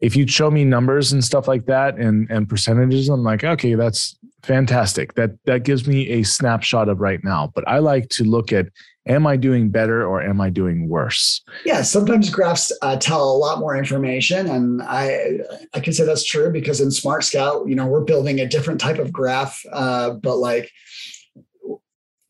if 0.00 0.14
you 0.14 0.26
show 0.28 0.50
me 0.50 0.64
numbers 0.64 1.12
and 1.12 1.24
stuff 1.24 1.48
like 1.48 1.66
that 1.66 1.96
and 1.96 2.30
and 2.30 2.48
percentages, 2.48 3.08
I'm 3.08 3.24
like, 3.24 3.42
okay, 3.42 3.74
that's 3.74 4.16
fantastic. 4.42 5.14
That 5.14 5.30
that 5.46 5.64
gives 5.64 5.88
me 5.88 6.08
a 6.10 6.22
snapshot 6.22 6.88
of 6.88 7.00
right 7.00 7.20
now. 7.24 7.50
But 7.54 7.66
I 7.66 7.78
like 7.78 8.10
to 8.10 8.24
look 8.24 8.52
at 8.52 8.66
am 9.06 9.26
I 9.26 9.36
doing 9.36 9.70
better 9.70 10.04
or 10.04 10.20
am 10.20 10.40
I 10.40 10.50
doing 10.50 10.88
worse? 10.88 11.42
Yeah, 11.64 11.82
sometimes 11.82 12.28
graphs 12.28 12.72
uh, 12.82 12.96
tell 12.96 13.22
a 13.22 13.38
lot 13.38 13.58
more 13.58 13.76
information, 13.76 14.46
and 14.48 14.82
I 14.82 15.38
I 15.72 15.80
can 15.80 15.94
say 15.94 16.04
that's 16.04 16.24
true 16.24 16.50
because 16.50 16.80
in 16.80 16.88
SmartScout, 16.88 17.68
you 17.68 17.74
know, 17.74 17.86
we're 17.86 18.04
building 18.04 18.40
a 18.40 18.46
different 18.46 18.80
type 18.80 18.98
of 18.98 19.12
graph, 19.12 19.62
uh, 19.72 20.10
but 20.10 20.36
like 20.36 20.70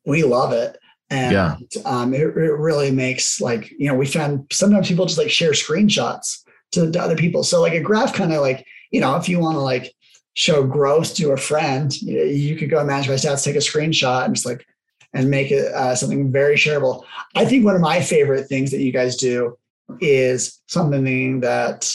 we 0.05 0.23
love 0.23 0.53
it, 0.53 0.79
and 1.11 1.33
Yeah. 1.33 1.57
um, 1.85 2.13
it, 2.15 2.21
it 2.21 2.59
really 2.59 2.91
makes 2.91 3.41
like 3.41 3.71
you 3.79 3.89
know 3.89 3.95
we 3.95 4.07
found 4.07 4.47
sometimes 4.53 4.89
people 4.89 5.07
just 5.07 5.19
like 5.19 5.31
share 5.31 5.53
screenshots 5.53 6.43
to, 6.73 6.91
to 6.91 7.01
other 7.01 7.17
people, 7.17 7.43
so 7.43 7.61
like 7.61 7.75
a 7.75 7.81
graph 7.81 8.15
kind 8.15 8.33
of 8.33 8.41
like 8.41 8.67
you 8.91 9.01
know 9.01 9.17
if 9.17 9.29
you 9.29 9.39
want 9.39 9.57
to 9.57 9.61
like 9.61 9.93
show 10.35 10.63
growth 10.65 11.15
to 11.15 11.31
a 11.33 11.37
friend, 11.37 12.01
you, 12.03 12.23
you 12.25 12.57
could 12.57 12.69
go 12.71 12.79
and 12.79 12.87
manage 12.87 13.09
by 13.09 13.15
stats, 13.15 13.43
take 13.45 13.57
a 13.57 13.59
screenshot, 13.59 14.25
and 14.25 14.35
just 14.35 14.47
like 14.47 14.67
and 15.15 15.31
make 15.31 15.51
it 15.51 15.73
uh, 15.73 15.95
something 15.95 16.31
very 16.31 16.57
shareable. 16.57 17.05
I 17.35 17.45
think 17.47 17.65
one 17.65 17.75
of 17.75 17.81
my 17.81 18.03
favorite 18.03 18.49
things 18.49 18.71
that 18.71 18.81
you 18.81 18.93
guys 18.93 19.17
do 19.17 19.57
is 20.01 20.61
something 20.67 21.41
that 21.41 21.91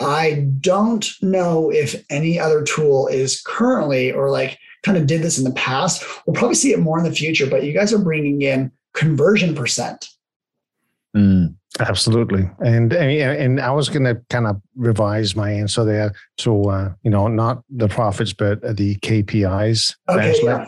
I 0.00 0.46
don't 0.60 1.06
know 1.20 1.70
if 1.70 2.02
any 2.08 2.38
other 2.38 2.62
tool 2.62 3.08
is 3.08 3.42
currently 3.42 4.10
or 4.12 4.30
like 4.30 4.58
kind 4.82 4.98
of 4.98 5.06
did 5.06 5.22
this 5.22 5.38
in 5.38 5.44
the 5.44 5.52
past. 5.52 6.04
We'll 6.26 6.34
probably 6.34 6.54
see 6.56 6.72
it 6.72 6.80
more 6.80 6.98
in 6.98 7.04
the 7.04 7.12
future, 7.12 7.46
but 7.46 7.62
you 7.64 7.72
guys 7.72 7.92
are 7.92 7.98
bringing 7.98 8.42
in 8.42 8.70
conversion 8.94 9.54
percent. 9.54 10.08
Absolutely, 11.80 12.50
and 12.60 12.92
and, 12.92 13.12
and 13.40 13.60
I 13.60 13.70
was 13.70 13.88
going 13.88 14.04
to 14.04 14.20
kind 14.28 14.46
of 14.46 14.60
revise 14.76 15.34
my 15.34 15.50
answer 15.50 15.84
there 15.84 16.12
to 16.38 16.64
uh, 16.64 16.92
you 17.02 17.10
know 17.10 17.28
not 17.28 17.62
the 17.70 17.88
profits 17.88 18.32
but 18.34 18.60
the 18.76 18.96
KPIs 18.96 19.94
Okay, 20.10 20.34
yeah. 20.42 20.66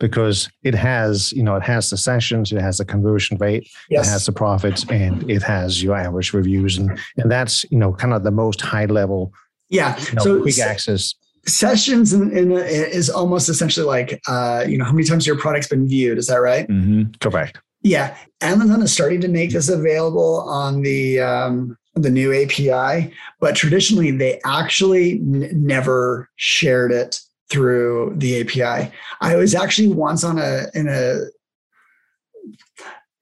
because 0.00 0.48
it 0.62 0.74
has 0.74 1.32
you 1.32 1.42
know 1.42 1.56
it 1.56 1.62
has 1.62 1.90
the 1.90 1.98
sessions, 1.98 2.52
it 2.52 2.60
has 2.60 2.78
the 2.78 2.86
conversion 2.86 3.36
rate, 3.36 3.68
it 3.90 4.04
has 4.04 4.24
the 4.24 4.32
profits, 4.32 4.86
and 4.90 5.30
it 5.30 5.42
has 5.42 5.82
your 5.82 5.94
average 5.94 6.32
reviews, 6.32 6.78
and 6.78 6.98
and 7.18 7.30
that's 7.30 7.64
you 7.70 7.78
know 7.78 7.92
kind 7.92 8.14
of 8.14 8.24
the 8.24 8.30
most 8.30 8.62
high 8.62 8.86
level 8.86 9.32
Yeah. 9.68 9.98
you 10.08 10.14
know, 10.14 10.22
So 10.22 10.40
quick 10.42 10.58
access. 10.58 11.14
Sessions 11.46 12.12
in, 12.12 12.36
in 12.36 12.52
is 12.52 13.08
almost 13.08 13.48
essentially 13.48 13.86
like 13.86 14.20
uh, 14.28 14.64
you 14.68 14.78
know 14.78 14.84
how 14.84 14.92
many 14.92 15.06
times 15.06 15.26
your 15.26 15.38
product's 15.38 15.68
been 15.68 15.86
viewed. 15.88 16.18
Is 16.18 16.26
that 16.26 16.36
right? 16.36 16.66
Mm-hmm. 16.68 17.12
Correct. 17.20 17.58
Yeah, 17.82 18.16
Amazon 18.40 18.82
is 18.82 18.92
starting 18.92 19.20
to 19.20 19.28
make 19.28 19.50
this 19.52 19.68
available 19.68 20.40
on 20.48 20.82
the 20.82 21.20
um, 21.20 21.76
the 21.94 22.10
new 22.10 22.32
API, 22.34 23.12
but 23.40 23.54
traditionally 23.54 24.10
they 24.10 24.40
actually 24.44 25.12
n- 25.20 25.50
never 25.52 26.28
shared 26.36 26.90
it 26.92 27.20
through 27.48 28.12
the 28.16 28.40
API. 28.40 28.92
I 29.20 29.36
was 29.36 29.54
actually 29.54 29.88
once 29.88 30.24
on 30.24 30.38
a 30.38 30.66
in 30.74 30.88
a 30.88 31.20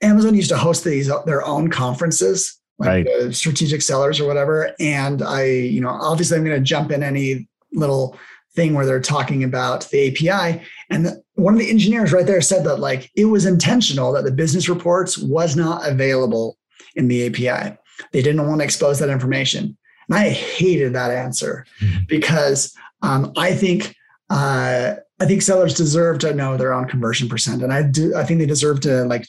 Amazon 0.03 0.35
used 0.35 0.51
to 0.51 0.57
host 0.57 0.85
these 0.85 1.11
their 1.27 1.45
own 1.45 1.69
conferences, 1.71 2.59
like 2.79 3.07
Right. 3.07 3.35
strategic 3.35 3.83
sellers 3.83 4.21
or 4.21 4.27
whatever. 4.27 4.73
And 4.81 5.23
I, 5.23 5.45
you 5.45 5.81
know, 5.81 5.89
obviously 5.91 6.37
I'm 6.37 6.45
going 6.45 6.57
to 6.57 6.63
jump 6.63 6.91
in 6.91 7.03
any 7.03 7.49
little 7.75 8.19
thing 8.55 8.75
where 8.75 8.87
they're 8.87 9.01
talking 9.01 9.43
about 9.43 9.89
the 9.91 10.09
API. 10.09 10.63
And 10.91 11.07
the, 11.07 11.23
one 11.35 11.55
of 11.55 11.61
the 11.61 11.71
engineers 11.71 12.13
right 12.13 12.27
there 12.27 12.41
said 12.41 12.65
that 12.65 12.79
like 12.79 13.11
it 13.17 13.27
was 13.27 13.47
intentional 13.47 14.13
that 14.13 14.25
the 14.25 14.31
business 14.31 14.69
reports 14.69 15.19
was 15.19 15.57
not 15.57 15.87
available 15.87 16.57
in 16.95 17.09
the 17.09 17.27
API. 17.27 17.77
They 18.13 18.23
didn't 18.23 18.47
want 18.47 18.61
to 18.61 18.65
expose 18.65 18.99
that 19.01 19.09
information. 19.09 19.77
And 20.09 20.19
I 20.19 20.31
hated 20.31 20.93
that 20.95 21.11
answer 21.11 21.67
mm-hmm. 21.81 22.05
because 22.09 22.75
um, 23.03 23.33
I 23.37 23.55
think 23.55 23.95
uh, 24.31 24.95
I 25.21 25.27
think 25.27 25.43
sellers 25.43 25.75
deserve 25.75 26.19
to 26.21 26.35
know 26.35 26.57
their 26.57 26.73
own 26.73 26.87
conversion 26.87 27.29
percent, 27.29 27.63
and 27.63 27.73
I 27.73 27.83
do. 27.83 28.17
I 28.17 28.25
think 28.25 28.41
they 28.41 28.47
deserve 28.47 28.81
to 28.81 29.05
like 29.05 29.27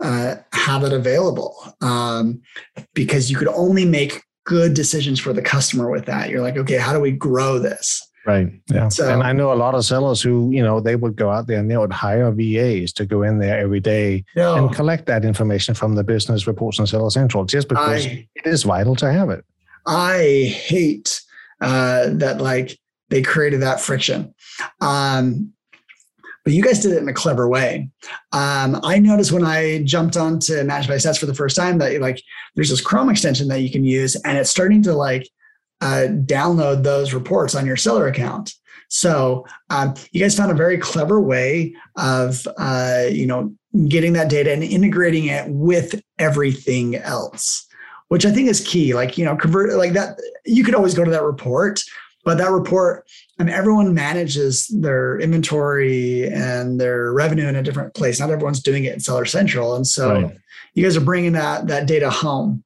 uh, 0.00 0.36
have 0.52 0.84
it 0.84 0.92
available 0.92 1.56
um, 1.80 2.40
because 2.94 3.30
you 3.30 3.36
could 3.36 3.48
only 3.48 3.84
make 3.84 4.22
good 4.44 4.74
decisions 4.74 5.18
for 5.18 5.32
the 5.32 5.42
customer 5.42 5.90
with 5.90 6.06
that. 6.06 6.30
You're 6.30 6.42
like, 6.42 6.56
okay, 6.56 6.76
how 6.76 6.92
do 6.92 7.00
we 7.00 7.12
grow 7.12 7.58
this? 7.58 8.06
Right. 8.26 8.48
Yeah. 8.70 8.88
So, 8.88 9.12
and 9.12 9.22
I 9.22 9.32
know 9.32 9.52
a 9.52 9.54
lot 9.54 9.74
of 9.74 9.84
sellers 9.84 10.22
who, 10.22 10.50
you 10.50 10.62
know, 10.62 10.80
they 10.80 10.96
would 10.96 11.14
go 11.14 11.30
out 11.30 11.46
there 11.46 11.58
and 11.58 11.70
they 11.70 11.76
would 11.76 11.92
hire 11.92 12.30
VAs 12.32 12.92
to 12.94 13.04
go 13.04 13.22
in 13.22 13.38
there 13.38 13.58
every 13.58 13.80
day 13.80 14.24
no, 14.34 14.56
and 14.56 14.74
collect 14.74 15.06
that 15.06 15.24
information 15.24 15.74
from 15.74 15.94
the 15.94 16.04
business 16.04 16.46
reports 16.46 16.80
on 16.80 16.86
Seller 16.86 17.10
Central 17.10 17.44
just 17.44 17.68
because 17.68 18.06
I, 18.06 18.26
it 18.34 18.46
is 18.46 18.62
vital 18.62 18.96
to 18.96 19.12
have 19.12 19.28
it. 19.28 19.44
I 19.86 20.54
hate 20.56 21.20
uh, 21.60 22.10
that, 22.12 22.40
like, 22.40 22.78
they 23.10 23.20
created 23.20 23.60
that 23.60 23.80
friction. 23.80 24.34
Um, 24.80 25.52
but 26.44 26.52
you 26.52 26.62
guys 26.62 26.80
did 26.80 26.92
it 26.92 27.02
in 27.02 27.08
a 27.08 27.14
clever 27.14 27.48
way. 27.48 27.88
Um, 28.32 28.78
I 28.84 28.98
noticed 28.98 29.32
when 29.32 29.44
I 29.44 29.82
jumped 29.82 30.16
onto 30.16 30.52
ManageByStats 30.52 31.18
for 31.18 31.26
the 31.26 31.34
first 31.34 31.56
time 31.56 31.78
that 31.78 32.00
like 32.00 32.22
there's 32.54 32.70
this 32.70 32.82
Chrome 32.82 33.08
extension 33.08 33.48
that 33.48 33.60
you 33.60 33.70
can 33.70 33.84
use, 33.84 34.14
and 34.16 34.36
it's 34.36 34.50
starting 34.50 34.82
to 34.82 34.92
like 34.92 35.28
uh, 35.80 36.06
download 36.10 36.82
those 36.82 37.14
reports 37.14 37.54
on 37.54 37.66
your 37.66 37.76
seller 37.76 38.06
account. 38.06 38.52
So 38.88 39.46
um, 39.70 39.94
you 40.12 40.20
guys 40.20 40.36
found 40.36 40.52
a 40.52 40.54
very 40.54 40.78
clever 40.78 41.20
way 41.20 41.74
of 41.96 42.46
uh, 42.58 43.06
you 43.10 43.26
know 43.26 43.54
getting 43.88 44.12
that 44.12 44.30
data 44.30 44.52
and 44.52 44.62
integrating 44.62 45.26
it 45.26 45.48
with 45.48 46.00
everything 46.18 46.96
else, 46.96 47.66
which 48.08 48.26
I 48.26 48.30
think 48.30 48.48
is 48.48 48.66
key. 48.66 48.94
Like 48.94 49.16
you 49.16 49.24
know 49.24 49.34
convert 49.34 49.72
like 49.78 49.94
that. 49.94 50.18
You 50.44 50.62
could 50.62 50.74
always 50.74 50.94
go 50.94 51.04
to 51.04 51.10
that 51.10 51.22
report, 51.22 51.82
but 52.24 52.38
that 52.38 52.50
report 52.50 53.06
and 53.38 53.50
everyone 53.50 53.94
manages 53.94 54.68
their 54.68 55.18
inventory 55.18 56.26
and 56.28 56.80
their 56.80 57.12
revenue 57.12 57.46
in 57.46 57.56
a 57.56 57.62
different 57.62 57.94
place 57.94 58.20
not 58.20 58.30
everyone's 58.30 58.62
doing 58.62 58.84
it 58.84 58.94
in 58.94 59.00
seller 59.00 59.24
central 59.24 59.74
and 59.74 59.86
so 59.86 60.22
right. 60.22 60.36
you 60.74 60.82
guys 60.82 60.96
are 60.96 61.00
bringing 61.00 61.32
that 61.32 61.66
that 61.66 61.86
data 61.86 62.10
home 62.10 62.64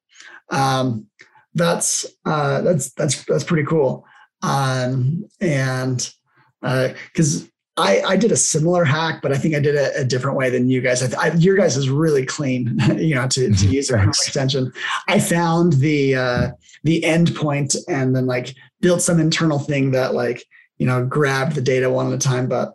um, 0.50 1.06
that's 1.54 2.06
uh, 2.24 2.60
that's 2.62 2.92
that's 2.92 3.24
that's 3.24 3.44
pretty 3.44 3.66
cool 3.66 4.04
um, 4.42 5.24
and 5.40 6.12
because 6.60 7.44
uh, 7.44 7.46
I, 7.78 8.02
I 8.02 8.16
did 8.16 8.32
a 8.32 8.36
similar 8.36 8.84
hack, 8.84 9.20
but 9.22 9.30
I 9.32 9.38
think 9.38 9.54
I 9.54 9.60
did 9.60 9.76
it 9.76 9.92
a 9.94 10.04
different 10.04 10.36
way 10.36 10.50
than 10.50 10.68
you 10.68 10.80
guys. 10.80 11.14
I, 11.14 11.28
I, 11.28 11.32
your 11.34 11.56
guys 11.56 11.76
is 11.76 11.88
really 11.88 12.26
clean, 12.26 12.76
you 12.96 13.14
know, 13.14 13.28
to, 13.28 13.52
to 13.52 13.66
use 13.68 13.90
a 13.90 14.02
extension. 14.02 14.72
I 15.06 15.20
found 15.20 15.74
the 15.74 16.16
uh, 16.16 16.48
the 16.82 17.02
endpoint 17.02 17.76
and 17.88 18.14
then 18.14 18.26
like 18.26 18.54
built 18.80 19.02
some 19.02 19.20
internal 19.20 19.58
thing 19.58 19.92
that 19.92 20.14
like 20.14 20.44
you 20.78 20.86
know 20.86 21.04
grabbed 21.04 21.54
the 21.54 21.60
data 21.60 21.90
one 21.90 22.08
at 22.08 22.12
a 22.12 22.18
time, 22.18 22.48
but 22.48 22.74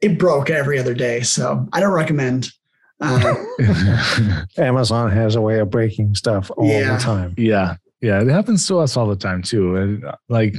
it 0.00 0.18
broke 0.18 0.50
every 0.50 0.78
other 0.78 0.94
day. 0.94 1.20
So 1.22 1.66
I 1.72 1.80
don't 1.80 1.92
recommend. 1.92 2.50
Uh, 3.00 3.34
Amazon 4.56 5.10
has 5.10 5.34
a 5.34 5.40
way 5.40 5.58
of 5.58 5.70
breaking 5.70 6.14
stuff 6.14 6.50
all 6.56 6.66
yeah. 6.66 6.96
the 6.96 7.02
time. 7.02 7.34
Yeah, 7.36 7.76
yeah, 8.04 8.20
it 8.20 8.28
happens 8.28 8.68
to 8.68 8.78
us 8.80 8.98
all 8.98 9.06
the 9.06 9.16
time 9.16 9.40
too. 9.40 9.76
And 9.76 10.04
like 10.28 10.54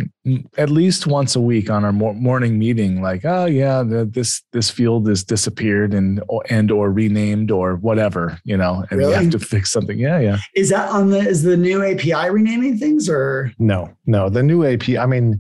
at 0.57 0.71
least 0.71 1.05
once 1.05 1.35
a 1.35 1.39
week 1.39 1.69
on 1.69 1.85
our 1.85 1.93
morning 1.93 2.57
meeting, 2.57 3.03
like, 3.03 3.23
oh 3.23 3.45
yeah, 3.45 3.83
the, 3.83 4.05
this 4.05 4.41
this 4.51 4.71
field 4.71 5.07
is 5.07 5.23
disappeared 5.23 5.93
and 5.93 6.23
and 6.49 6.71
or 6.71 6.91
renamed 6.91 7.51
or 7.51 7.75
whatever, 7.75 8.39
you 8.45 8.57
know, 8.57 8.83
and 8.89 8.97
really? 8.97 9.11
we 9.11 9.23
have 9.23 9.29
to 9.29 9.37
fix 9.37 9.71
something. 9.71 9.99
Yeah, 9.99 10.19
yeah. 10.19 10.37
Is 10.55 10.71
that 10.71 10.89
on 10.89 11.11
the 11.11 11.19
is 11.19 11.43
the 11.43 11.55
new 11.55 11.85
API 11.85 12.31
renaming 12.31 12.79
things 12.79 13.07
or 13.07 13.53
no? 13.59 13.95
No, 14.07 14.27
the 14.27 14.41
new 14.41 14.65
API. 14.65 14.97
I 14.97 15.05
mean, 15.05 15.39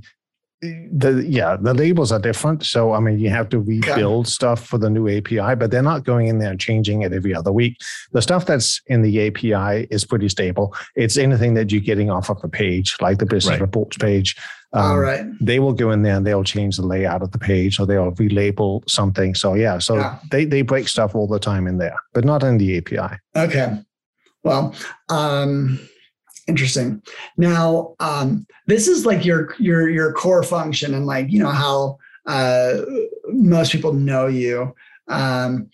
the 0.91 1.25
yeah 1.27 1.57
the 1.59 1.73
labels 1.73 2.11
are 2.11 2.19
different. 2.19 2.65
So 2.65 2.93
i 2.93 2.99
mean 2.99 3.19
you 3.19 3.29
have 3.29 3.49
to 3.49 3.59
rebuild 3.59 4.27
stuff 4.27 4.65
for 4.65 4.77
the 4.77 4.89
new 4.89 5.07
api 5.07 5.55
but 5.55 5.71
they're 5.71 5.81
not 5.81 6.03
going 6.03 6.27
in 6.27 6.39
there 6.39 6.51
and 6.51 6.59
changing 6.59 7.01
it 7.01 7.13
every 7.13 7.33
other 7.33 7.51
week. 7.51 7.77
The 8.11 8.21
stuff 8.21 8.45
that's 8.45 8.81
in 8.87 9.01
the 9.01 9.27
api 9.27 9.87
is 9.89 10.05
pretty 10.05 10.29
stable. 10.29 10.75
It's 10.95 11.17
anything 11.17 11.53
that 11.55 11.71
you're 11.71 11.81
getting 11.81 12.09
off 12.09 12.29
of 12.29 12.43
a 12.43 12.49
page 12.49 12.95
like 13.01 13.19
the 13.19 13.25
business 13.25 13.53
right. 13.53 13.61
reports 13.61 13.97
page. 13.97 14.35
Um, 14.73 14.91
all 14.91 14.99
right. 14.99 15.25
they 15.39 15.59
will 15.59 15.71
go 15.71 15.91
in 15.91 16.01
there 16.01 16.17
and 16.17 16.27
they'll 16.27 16.43
change 16.43 16.75
the 16.75 16.85
layout 16.85 17.21
of 17.21 17.31
the 17.31 17.37
page 17.37 17.79
or 17.79 17.85
they'll 17.85 18.11
relabel 18.11 18.87
something. 18.89 19.33
So 19.33 19.53
yeah 19.53 19.79
so 19.79 19.95
yeah. 19.95 20.19
they 20.31 20.45
they 20.45 20.61
break 20.61 20.87
stuff 20.87 21.15
all 21.15 21.27
the 21.27 21.39
time 21.39 21.67
in 21.67 21.77
there 21.77 21.97
but 22.13 22.25
not 22.25 22.43
in 22.43 22.57
the 22.57 22.77
api 22.77 23.17
okay. 23.35 23.79
Well 24.43 24.75
um 25.09 25.79
Interesting. 26.47 27.01
Now, 27.37 27.95
um, 27.99 28.45
this 28.67 28.87
is 28.87 29.05
like 29.05 29.25
your 29.25 29.55
your 29.57 29.89
your 29.89 30.13
core 30.13 30.43
function, 30.43 30.93
and 30.93 31.05
like 31.05 31.31
you 31.31 31.39
know 31.39 31.49
how 31.49 31.97
uh, 32.27 32.81
most 33.27 33.71
people 33.71 33.93
know 33.93 34.27
you. 34.27 34.75
Um, 35.07 35.69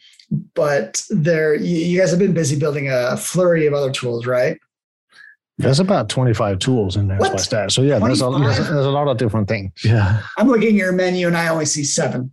but 0.53 1.03
there, 1.09 1.55
you, 1.55 1.77
you 1.77 1.99
guys 1.99 2.09
have 2.09 2.19
been 2.19 2.33
busy 2.33 2.57
building 2.57 2.89
a 2.89 3.17
flurry 3.17 3.65
of 3.65 3.73
other 3.73 3.91
tools, 3.91 4.25
right? 4.25 4.59
There's 5.61 5.79
about 5.79 6.09
25 6.09 6.59
tools 6.59 6.95
in 6.95 7.07
there 7.07 7.19
by 7.19 7.35
stat. 7.37 7.71
So 7.71 7.81
yeah, 7.81 7.99
there's 7.99 8.21
a, 8.21 8.29
there's 8.29 8.59
a, 8.59 8.63
there's, 8.63 8.85
a, 8.85 8.91
lot 8.91 9.07
of 9.07 9.17
different 9.17 9.47
things. 9.47 9.71
Yeah. 9.83 10.21
I'm 10.37 10.47
looking 10.47 10.69
at 10.69 10.73
your 10.73 10.91
menu 10.91 11.27
and 11.27 11.37
I 11.37 11.47
only 11.47 11.65
see 11.65 11.83
seven. 11.83 12.31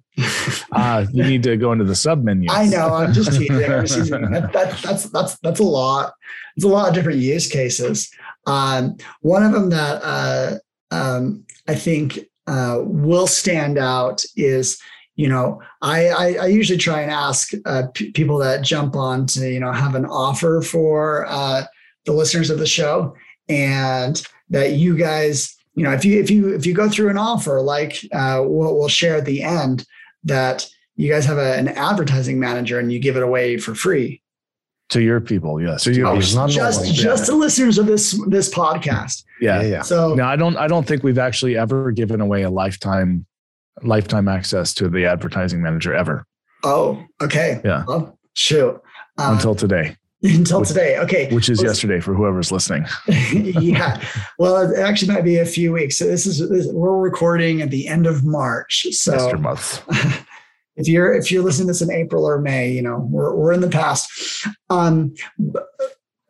uh, 0.72 1.06
you 1.12 1.24
need 1.24 1.42
to 1.44 1.56
go 1.56 1.72
into 1.72 1.84
the 1.84 1.94
sub 1.94 2.22
menu. 2.22 2.48
I 2.50 2.66
know. 2.66 2.94
I'm 2.94 3.12
just 3.12 3.32
teasing. 3.32 3.56
that, 3.58 4.52
that, 4.52 4.78
that's, 4.82 5.04
that's, 5.10 5.38
that's 5.40 5.60
a 5.60 5.64
lot. 5.64 6.14
It's 6.56 6.64
a 6.64 6.68
lot 6.68 6.88
of 6.88 6.94
different 6.94 7.20
use 7.20 7.48
cases. 7.48 8.10
Um, 8.46 8.96
one 9.20 9.44
of 9.44 9.52
them 9.52 9.70
that 9.70 10.00
uh, 10.02 10.58
um, 10.90 11.44
I 11.68 11.74
think 11.74 12.18
uh, 12.46 12.80
will 12.82 13.26
stand 13.26 13.78
out 13.78 14.24
is, 14.36 14.80
you 15.16 15.28
know, 15.28 15.60
I, 15.82 16.08
I, 16.08 16.32
I 16.34 16.46
usually 16.46 16.78
try 16.78 17.02
and 17.02 17.10
ask 17.10 17.52
uh, 17.66 17.84
p- 17.92 18.10
people 18.12 18.38
that 18.38 18.62
jump 18.62 18.96
on 18.96 19.26
to, 19.26 19.52
you 19.52 19.60
know, 19.60 19.72
have 19.72 19.94
an 19.94 20.06
offer 20.06 20.62
for 20.62 21.26
uh, 21.28 21.64
the 22.08 22.14
listeners 22.14 22.48
of 22.50 22.58
the 22.58 22.66
show, 22.66 23.14
and 23.48 24.26
that 24.50 24.72
you 24.72 24.96
guys, 24.96 25.54
you 25.74 25.84
know, 25.84 25.92
if 25.92 26.04
you 26.04 26.18
if 26.18 26.30
you 26.30 26.54
if 26.54 26.64
you 26.64 26.74
go 26.74 26.88
through 26.88 27.10
an 27.10 27.18
offer, 27.18 27.60
like 27.60 28.04
uh, 28.12 28.42
we'll, 28.44 28.76
we'll 28.76 28.88
share 28.88 29.16
at 29.16 29.26
the 29.26 29.42
end 29.42 29.84
that 30.24 30.68
you 30.96 31.12
guys 31.12 31.26
have 31.26 31.38
a, 31.38 31.54
an 31.56 31.68
advertising 31.68 32.40
manager 32.40 32.78
and 32.78 32.90
you 32.90 32.98
give 32.98 33.16
it 33.16 33.22
away 33.22 33.58
for 33.58 33.74
free 33.74 34.22
to 34.90 35.02
your 35.02 35.20
people, 35.20 35.60
yes. 35.60 35.84
To 35.84 35.92
your 35.92 36.06
oh, 36.08 36.18
people. 36.18 36.34
Not 36.34 36.50
just 36.50 36.94
just 36.94 37.26
the 37.26 37.34
listeners 37.34 37.78
of 37.78 37.86
this 37.86 38.18
this 38.26 38.52
podcast. 38.52 39.24
Yeah, 39.40 39.60
yeah, 39.60 39.68
yeah. 39.68 39.82
So 39.82 40.14
no, 40.14 40.24
I 40.24 40.36
don't 40.36 40.56
I 40.56 40.66
don't 40.66 40.86
think 40.86 41.02
we've 41.02 41.18
actually 41.18 41.56
ever 41.56 41.92
given 41.92 42.20
away 42.20 42.42
a 42.42 42.50
lifetime 42.50 43.26
lifetime 43.82 44.28
access 44.28 44.74
to 44.74 44.88
the 44.88 45.04
advertising 45.04 45.62
manager 45.62 45.94
ever. 45.94 46.26
Oh, 46.64 47.04
okay. 47.20 47.60
Yeah. 47.64 47.84
Well, 47.86 48.18
shoot. 48.34 48.80
Um, 49.18 49.34
until 49.34 49.54
today. 49.54 49.96
Until 50.22 50.60
which, 50.60 50.68
today. 50.68 50.98
Okay. 50.98 51.32
Which 51.32 51.48
is 51.48 51.62
yesterday 51.62 52.00
for 52.00 52.12
whoever's 52.12 52.50
listening. 52.50 52.86
yeah. 53.06 54.04
Well, 54.38 54.70
it 54.70 54.78
actually 54.78 55.14
might 55.14 55.22
be 55.22 55.38
a 55.38 55.46
few 55.46 55.72
weeks. 55.72 55.96
So 55.96 56.06
this 56.06 56.26
is 56.26 56.48
this, 56.48 56.66
we're 56.66 56.98
recording 56.98 57.62
at 57.62 57.70
the 57.70 57.86
end 57.86 58.06
of 58.06 58.24
March. 58.24 58.86
So 58.90 59.32
month. 59.38 59.84
if 60.76 60.88
you're 60.88 61.14
if 61.14 61.30
you're 61.30 61.42
listening 61.42 61.68
to 61.68 61.72
this 61.72 61.82
in 61.82 61.92
April 61.92 62.24
or 62.24 62.40
May, 62.40 62.72
you 62.72 62.82
know 62.82 63.06
we're 63.10 63.34
we're 63.34 63.52
in 63.52 63.60
the 63.60 63.68
past. 63.68 64.10
Um, 64.70 65.14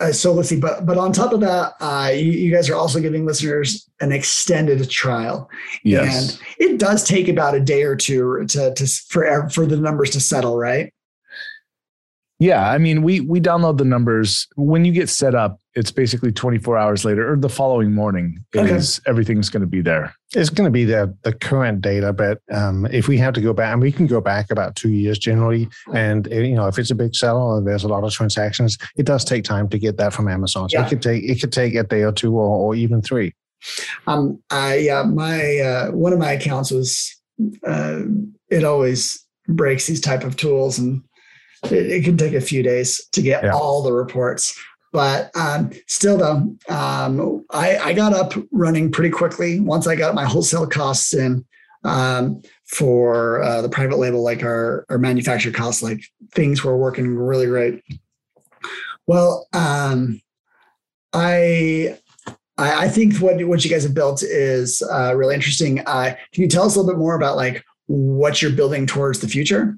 uh, 0.00 0.12
so 0.12 0.32
let's 0.32 0.48
see, 0.48 0.60
but 0.60 0.86
but 0.86 0.96
on 0.96 1.12
top 1.12 1.32
of 1.32 1.40
that, 1.40 1.72
uh, 1.80 2.10
you, 2.12 2.30
you, 2.30 2.54
guys 2.54 2.68
are 2.70 2.76
also 2.76 3.00
giving 3.00 3.26
listeners 3.26 3.88
an 4.00 4.12
extended 4.12 4.88
trial. 4.88 5.50
Yes, 5.82 6.38
and 6.38 6.70
it 6.70 6.78
does 6.78 7.02
take 7.04 7.26
about 7.26 7.54
a 7.54 7.60
day 7.60 7.82
or 7.82 7.96
two 7.96 8.44
to 8.50 8.72
to 8.74 8.86
for 9.08 9.48
for 9.48 9.66
the 9.66 9.76
numbers 9.76 10.10
to 10.10 10.20
settle, 10.20 10.56
right? 10.56 10.92
Yeah, 12.40 12.70
I 12.70 12.78
mean, 12.78 13.02
we 13.02 13.20
we 13.20 13.40
download 13.40 13.78
the 13.78 13.84
numbers 13.84 14.46
when 14.54 14.84
you 14.84 14.92
get 14.92 15.08
set 15.08 15.34
up. 15.34 15.58
It's 15.74 15.90
basically 15.90 16.30
24 16.30 16.78
hours 16.78 17.04
later 17.04 17.32
or 17.32 17.36
the 17.36 17.48
following 17.48 17.92
morning 17.92 18.44
is 18.52 18.98
okay. 18.98 19.10
everything's 19.10 19.48
going 19.48 19.60
to 19.62 19.66
be 19.66 19.80
there. 19.80 20.14
It's 20.34 20.50
going 20.50 20.66
to 20.66 20.70
be 20.70 20.84
the 20.84 21.16
the 21.22 21.32
current 21.32 21.80
data, 21.80 22.12
but 22.12 22.40
um, 22.52 22.86
if 22.92 23.08
we 23.08 23.18
have 23.18 23.34
to 23.34 23.40
go 23.40 23.52
back, 23.52 23.72
and 23.72 23.82
we 23.82 23.90
can 23.90 24.06
go 24.06 24.20
back 24.20 24.52
about 24.52 24.76
two 24.76 24.90
years 24.90 25.18
generally, 25.18 25.68
and 25.92 26.32
eh, 26.32 26.42
you 26.42 26.54
know, 26.54 26.68
if 26.68 26.78
it's 26.78 26.92
a 26.92 26.94
big 26.94 27.16
seller 27.16 27.58
and 27.58 27.66
there's 27.66 27.82
a 27.82 27.88
lot 27.88 28.04
of 28.04 28.12
transactions, 28.12 28.78
it 28.96 29.04
does 29.04 29.24
take 29.24 29.42
time 29.42 29.68
to 29.70 29.78
get 29.78 29.96
that 29.96 30.12
from 30.12 30.28
Amazon. 30.28 30.68
So 30.68 30.78
yeah. 30.78 30.86
it 30.86 30.90
could 30.90 31.02
take 31.02 31.24
it 31.24 31.40
could 31.40 31.52
take 31.52 31.74
a 31.74 31.82
day 31.82 32.02
or 32.02 32.12
two 32.12 32.36
or, 32.36 32.46
or 32.46 32.74
even 32.76 33.02
three. 33.02 33.34
Um, 34.06 34.40
I 34.50 34.88
uh, 34.88 35.04
my 35.04 35.58
uh, 35.58 35.90
one 35.90 36.12
of 36.12 36.20
my 36.20 36.32
accounts 36.32 36.70
was 36.70 37.16
uh, 37.66 38.02
it 38.48 38.62
always 38.62 39.24
breaks 39.48 39.86
these 39.86 40.00
type 40.00 40.24
of 40.24 40.36
tools 40.36 40.78
and 40.78 41.02
it, 41.64 41.72
it 41.72 42.04
can 42.04 42.16
take 42.16 42.34
a 42.34 42.40
few 42.40 42.62
days 42.62 43.06
to 43.12 43.22
get 43.22 43.44
yeah. 43.44 43.52
all 43.52 43.82
the 43.82 43.92
reports. 43.92 44.58
But 44.92 45.30
um, 45.36 45.70
still, 45.86 46.16
though, 46.16 46.56
um, 46.74 47.44
I, 47.50 47.76
I 47.78 47.92
got 47.92 48.14
up 48.14 48.32
running 48.52 48.90
pretty 48.90 49.10
quickly 49.10 49.60
once 49.60 49.86
I 49.86 49.96
got 49.96 50.14
my 50.14 50.24
wholesale 50.24 50.66
costs 50.66 51.14
in. 51.14 51.44
um, 51.84 52.42
for 52.66 53.42
uh, 53.42 53.62
the 53.62 53.68
private 53.68 53.98
label, 53.98 54.22
like 54.22 54.42
our, 54.42 54.84
our 54.90 54.98
manufacturer 54.98 55.52
costs, 55.52 55.82
like 55.82 56.00
things 56.32 56.62
were 56.62 56.76
working 56.76 57.16
really 57.16 57.46
great. 57.46 57.82
Well, 59.06 59.48
um, 59.54 60.20
I 61.12 61.98
I, 62.58 62.88
think 62.88 63.16
what 63.18 63.42
what 63.46 63.64
you 63.64 63.70
guys 63.70 63.84
have 63.84 63.94
built 63.94 64.22
is 64.22 64.82
uh, 64.82 65.14
really 65.16 65.34
interesting. 65.34 65.80
Uh, 65.80 66.14
can 66.32 66.42
you 66.42 66.48
tell 66.48 66.64
us 66.64 66.76
a 66.76 66.80
little 66.80 66.92
bit 66.92 66.98
more 66.98 67.14
about 67.14 67.36
like 67.36 67.64
what 67.86 68.42
you're 68.42 68.50
building 68.50 68.84
towards 68.84 69.20
the 69.20 69.28
future? 69.28 69.76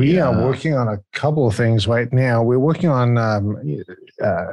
We 0.00 0.16
yeah. 0.16 0.28
are 0.28 0.46
working 0.46 0.72
on 0.72 0.88
a 0.88 0.98
couple 1.12 1.46
of 1.46 1.54
things 1.54 1.86
right 1.86 2.10
now. 2.10 2.42
We're 2.42 2.58
working 2.58 2.88
on. 2.88 3.18
Um, 3.18 3.58
uh, 4.24 4.46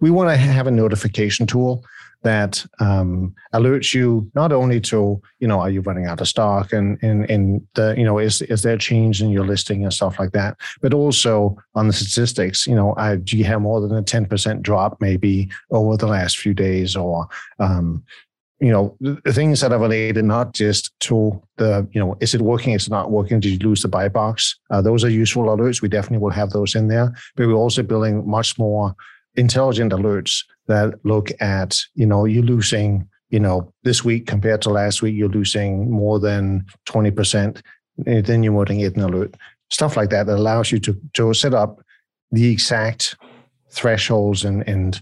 we 0.00 0.10
want 0.10 0.30
to 0.30 0.36
have 0.36 0.66
a 0.66 0.70
notification 0.72 1.46
tool 1.46 1.84
that 2.22 2.66
um, 2.80 3.32
alerts 3.54 3.94
you 3.94 4.28
not 4.34 4.52
only 4.52 4.80
to 4.80 5.22
you 5.38 5.46
know 5.46 5.60
are 5.60 5.70
you 5.70 5.80
running 5.80 6.06
out 6.06 6.20
of 6.20 6.26
stock 6.26 6.72
and 6.72 6.98
and 7.02 7.30
and 7.30 7.64
the 7.74 7.94
you 7.96 8.02
know 8.02 8.18
is 8.18 8.42
is 8.42 8.62
there 8.62 8.74
a 8.74 8.78
change 8.78 9.22
in 9.22 9.30
your 9.30 9.46
listing 9.46 9.84
and 9.84 9.92
stuff 9.92 10.18
like 10.18 10.32
that, 10.32 10.56
but 10.82 10.92
also 10.92 11.56
on 11.76 11.86
the 11.86 11.92
statistics. 11.92 12.66
You 12.66 12.74
know, 12.74 12.94
uh, 12.94 13.14
do 13.22 13.38
you 13.38 13.44
have 13.44 13.60
more 13.60 13.80
than 13.80 13.94
a 13.96 14.02
ten 14.02 14.26
percent 14.26 14.64
drop 14.64 15.00
maybe 15.00 15.48
over 15.70 15.96
the 15.96 16.08
last 16.08 16.36
few 16.36 16.52
days 16.52 16.96
or 16.96 17.28
um, 17.60 18.02
you 18.60 18.70
know 18.70 18.96
things 19.28 19.60
that 19.60 19.72
are 19.72 19.78
related 19.78 20.24
not 20.24 20.52
just 20.52 20.92
to 21.00 21.40
the 21.56 21.88
you 21.92 22.00
know 22.00 22.16
is 22.20 22.34
it 22.34 22.42
working 22.42 22.74
is 22.74 22.86
it 22.86 22.90
not 22.90 23.10
working 23.10 23.40
did 23.40 23.52
you 23.52 23.68
lose 23.68 23.82
the 23.82 23.88
buy 23.88 24.08
box 24.08 24.58
uh, 24.70 24.82
those 24.82 25.02
are 25.02 25.08
useful 25.08 25.44
alerts 25.44 25.80
we 25.80 25.88
definitely 25.88 26.18
will 26.18 26.30
have 26.30 26.50
those 26.50 26.74
in 26.74 26.88
there 26.88 27.12
but 27.36 27.46
we're 27.46 27.54
also 27.54 27.82
building 27.82 28.28
much 28.28 28.58
more 28.58 28.94
intelligent 29.36 29.92
alerts 29.92 30.44
that 30.66 30.94
look 31.04 31.30
at, 31.40 31.80
you 31.94 32.06
know, 32.06 32.24
you're 32.24 32.42
losing, 32.44 33.08
you 33.30 33.40
know, 33.40 33.72
this 33.82 34.04
week 34.04 34.26
compared 34.26 34.62
to 34.62 34.70
last 34.70 35.02
week, 35.02 35.14
you're 35.14 35.28
losing 35.28 35.90
more 35.90 36.18
than 36.18 36.64
20%. 36.88 37.62
Then 37.98 38.42
you're 38.42 38.64
getting 38.64 38.84
an 38.84 39.00
alert. 39.00 39.34
Stuff 39.70 39.96
like 39.96 40.10
that 40.10 40.26
that 40.26 40.38
allows 40.38 40.72
you 40.72 40.78
to, 40.80 40.98
to 41.14 41.34
set 41.34 41.54
up 41.54 41.80
the 42.32 42.50
exact 42.50 43.16
thresholds 43.70 44.44
and, 44.44 44.66
and 44.68 45.00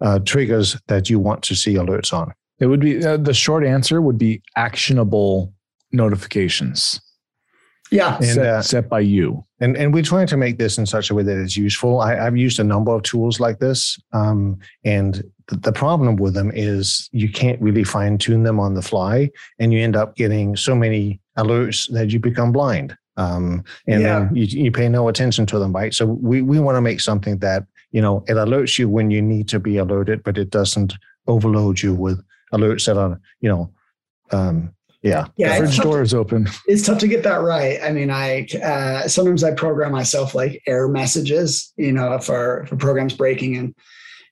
uh, 0.00 0.18
triggers 0.20 0.76
that 0.88 1.08
you 1.08 1.18
want 1.18 1.42
to 1.44 1.54
see 1.54 1.74
alerts 1.74 2.12
on. 2.12 2.32
It 2.62 2.66
would 2.66 2.80
be 2.80 3.04
uh, 3.04 3.16
the 3.16 3.34
short 3.34 3.66
answer 3.66 4.00
would 4.00 4.18
be 4.18 4.40
actionable 4.56 5.52
notifications. 5.90 7.00
Yeah, 7.90 8.16
and, 8.16 8.24
set, 8.24 8.46
uh, 8.46 8.62
set 8.62 8.88
by 8.88 9.00
you. 9.00 9.44
And 9.58 9.76
and 9.76 9.92
we're 9.92 10.04
trying 10.04 10.28
to 10.28 10.36
make 10.36 10.58
this 10.58 10.78
in 10.78 10.86
such 10.86 11.10
a 11.10 11.14
way 11.14 11.24
that 11.24 11.42
it's 11.42 11.56
useful. 11.56 12.00
I, 12.00 12.14
have 12.14 12.36
used 12.36 12.60
a 12.60 12.64
number 12.64 12.92
of 12.92 13.02
tools 13.02 13.40
like 13.40 13.58
this, 13.58 14.00
um, 14.12 14.58
and 14.84 15.24
the, 15.48 15.72
problem 15.72 16.14
with 16.14 16.34
them 16.34 16.52
is 16.54 17.10
you 17.10 17.28
can't 17.28 17.60
really 17.60 17.82
fine 17.82 18.16
tune 18.16 18.44
them 18.44 18.60
on 18.60 18.74
the 18.74 18.80
fly, 18.80 19.28
and 19.58 19.72
you 19.72 19.80
end 19.80 19.96
up 19.96 20.14
getting 20.14 20.54
so 20.54 20.76
many 20.76 21.20
alerts 21.36 21.92
that 21.92 22.10
you 22.10 22.20
become 22.20 22.52
blind. 22.52 22.96
Um, 23.16 23.64
and 23.88 24.02
yeah. 24.02 24.20
then 24.20 24.36
you, 24.36 24.44
you 24.44 24.70
pay 24.70 24.88
no 24.88 25.08
attention 25.08 25.46
to 25.46 25.58
them, 25.58 25.72
right? 25.72 25.92
So 25.92 26.06
we, 26.06 26.40
we 26.40 26.60
want 26.60 26.76
to 26.76 26.80
make 26.80 27.00
something 27.00 27.38
that, 27.38 27.66
you 27.90 28.00
know, 28.00 28.24
it 28.26 28.34
alerts 28.34 28.78
you 28.78 28.88
when 28.88 29.10
you 29.10 29.20
need 29.20 29.48
to 29.48 29.60
be 29.60 29.76
alerted, 29.76 30.22
but 30.22 30.38
it 30.38 30.48
doesn't 30.48 30.94
overload 31.26 31.82
you 31.82 31.92
with 31.92 32.24
alerts 32.52 32.86
that 32.86 32.96
on, 32.96 33.20
you 33.40 33.48
know, 33.48 33.72
um, 34.30 34.74
yeah. 35.02 35.26
Yeah. 35.36 35.58
The 35.58 35.66
fridge 35.66 35.78
door 35.78 35.96
to, 35.96 36.02
is 36.02 36.14
open. 36.14 36.48
It's 36.66 36.86
tough 36.86 36.98
to 36.98 37.08
get 37.08 37.24
that 37.24 37.42
right. 37.42 37.78
I 37.82 37.90
mean, 37.90 38.10
I 38.10 38.46
uh, 38.62 39.08
sometimes 39.08 39.42
I 39.42 39.52
program 39.52 39.92
myself 39.92 40.34
like 40.34 40.62
error 40.66 40.88
messages, 40.88 41.72
you 41.76 41.92
know, 41.92 42.14
if 42.14 42.30
our 42.30 42.60
if 42.60 42.72
a 42.72 42.76
program's 42.76 43.14
breaking 43.14 43.56
and 43.56 43.74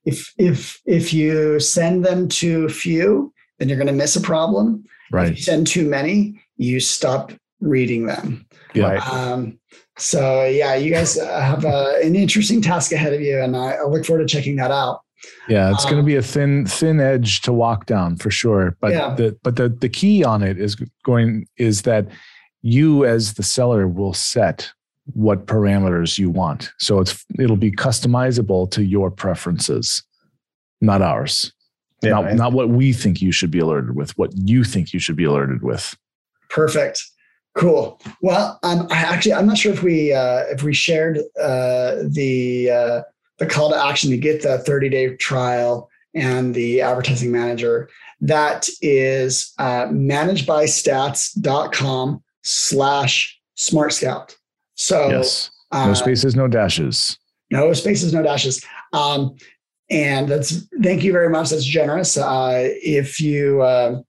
if 0.05 0.33
if 0.39 0.81
if 0.87 1.13
you 1.13 1.59
send 1.61 2.05
them 2.05 2.29
too 2.29 2.69
few, 2.69 3.33
then 3.59 3.69
you're 3.69 3.79
gonna 3.79 3.93
miss 3.93 4.17
a 4.17 4.21
problem. 4.21 4.85
Right. 5.11 5.33
If 5.33 5.39
you 5.39 5.43
send 5.43 5.67
too 5.67 5.89
many, 5.89 6.41
you 6.57 6.79
stop 6.79 7.33
reading 7.61 8.07
them. 8.07 8.47
Yeah. 8.73 8.99
Um, 9.11 9.59
so 9.99 10.45
yeah, 10.47 10.77
you 10.77 10.93
guys 10.93 11.21
have 11.21 11.65
a, 11.65 12.01
an 12.03 12.15
interesting 12.15 12.63
task 12.63 12.93
ahead 12.93 13.13
of 13.13 13.21
you, 13.21 13.41
and 13.41 13.57
I, 13.57 13.73
I 13.73 13.85
look 13.87 14.07
forward 14.07 14.27
to 14.27 14.33
checking 14.33 14.57
that 14.57 14.71
out. 14.71 15.01
Yeah, 15.49 15.71
it's 15.71 15.85
um, 15.85 15.91
going 15.91 16.03
to 16.03 16.07
be 16.07 16.17
a 16.17 16.23
thin 16.23 16.67
thin 16.67 17.01
edge 17.01 17.41
to 17.43 17.53
walk 17.53 17.87
down 17.87 18.17
for 18.17 18.31
sure. 18.31 18.77
But 18.81 18.93
yeah. 18.93 19.15
the 19.15 19.39
but 19.43 19.57
the 19.57 19.69
the 19.69 19.89
key 19.89 20.25
on 20.25 20.43
it 20.43 20.59
is 20.59 20.77
going 21.05 21.47
is 21.57 21.83
that 21.83 22.07
you 22.63 23.05
as 23.05 23.35
the 23.35 23.43
seller 23.43 23.87
will 23.89 24.15
set 24.15 24.73
what 25.15 25.47
parameters 25.47 26.19
you 26.19 26.31
want. 26.31 26.73
So 26.79 27.01
it's 27.01 27.25
it'll 27.39 27.57
be 27.57 27.73
customizable 27.73 28.71
to 28.73 28.85
your 28.85 29.11
preferences, 29.11 30.03
not 30.81 31.03
ours. 31.03 31.53
Yeah, 32.03 32.13
not, 32.13 32.35
not 32.35 32.53
what 32.53 32.71
we 32.71 32.95
think 32.95 33.21
you 33.21 33.31
should 33.31 33.51
be 33.51 33.59
alerted 33.59 33.95
with, 33.95 34.17
what 34.17 34.31
you 34.35 34.65
think 34.65 34.95
you 34.95 34.99
should 34.99 35.17
be 35.17 35.25
alerted 35.25 35.63
with. 35.63 35.95
Perfect. 36.49 37.03
Cool. 37.57 38.01
Well, 38.23 38.59
um, 38.63 38.87
I 38.91 38.99
actually 38.99 39.35
I'm 39.35 39.47
not 39.47 39.59
sure 39.59 39.73
if 39.73 39.83
we 39.83 40.13
uh, 40.13 40.45
if 40.51 40.63
we 40.63 40.73
shared 40.73 41.19
uh, 41.41 41.97
the 42.07 42.71
uh, 42.71 43.03
the 43.41 43.47
call 43.47 43.71
to 43.71 43.85
action 43.85 44.11
to 44.11 44.17
get 44.17 44.43
the 44.43 44.59
30 44.59 44.89
day 44.89 45.17
trial 45.17 45.91
and 46.15 46.55
the 46.55 46.81
advertising 46.81 47.33
manager. 47.33 47.91
That 48.21 48.69
is 48.83 49.53
uh, 49.59 49.87
managebystats.com 49.87 52.23
slash 52.43 53.41
smart 53.55 53.93
scout. 53.93 54.37
So, 54.75 55.09
yes, 55.09 55.51
no 55.73 55.79
uh, 55.79 55.95
spaces, 55.95 56.37
no 56.37 56.47
dashes. 56.47 57.19
No 57.51 57.73
spaces, 57.73 58.15
no 58.15 58.23
dashes. 58.23 58.65
Um, 58.93 59.35
and 59.91 60.29
that's 60.29 60.69
thank 60.83 61.03
you 61.03 61.13
very 61.13 61.31
much. 61.31 61.51
That's 61.51 61.65
generous. 61.65 62.17
Uh, 62.17 62.69
if 62.83 63.21
you 63.21 63.61
uh, 63.63 64.01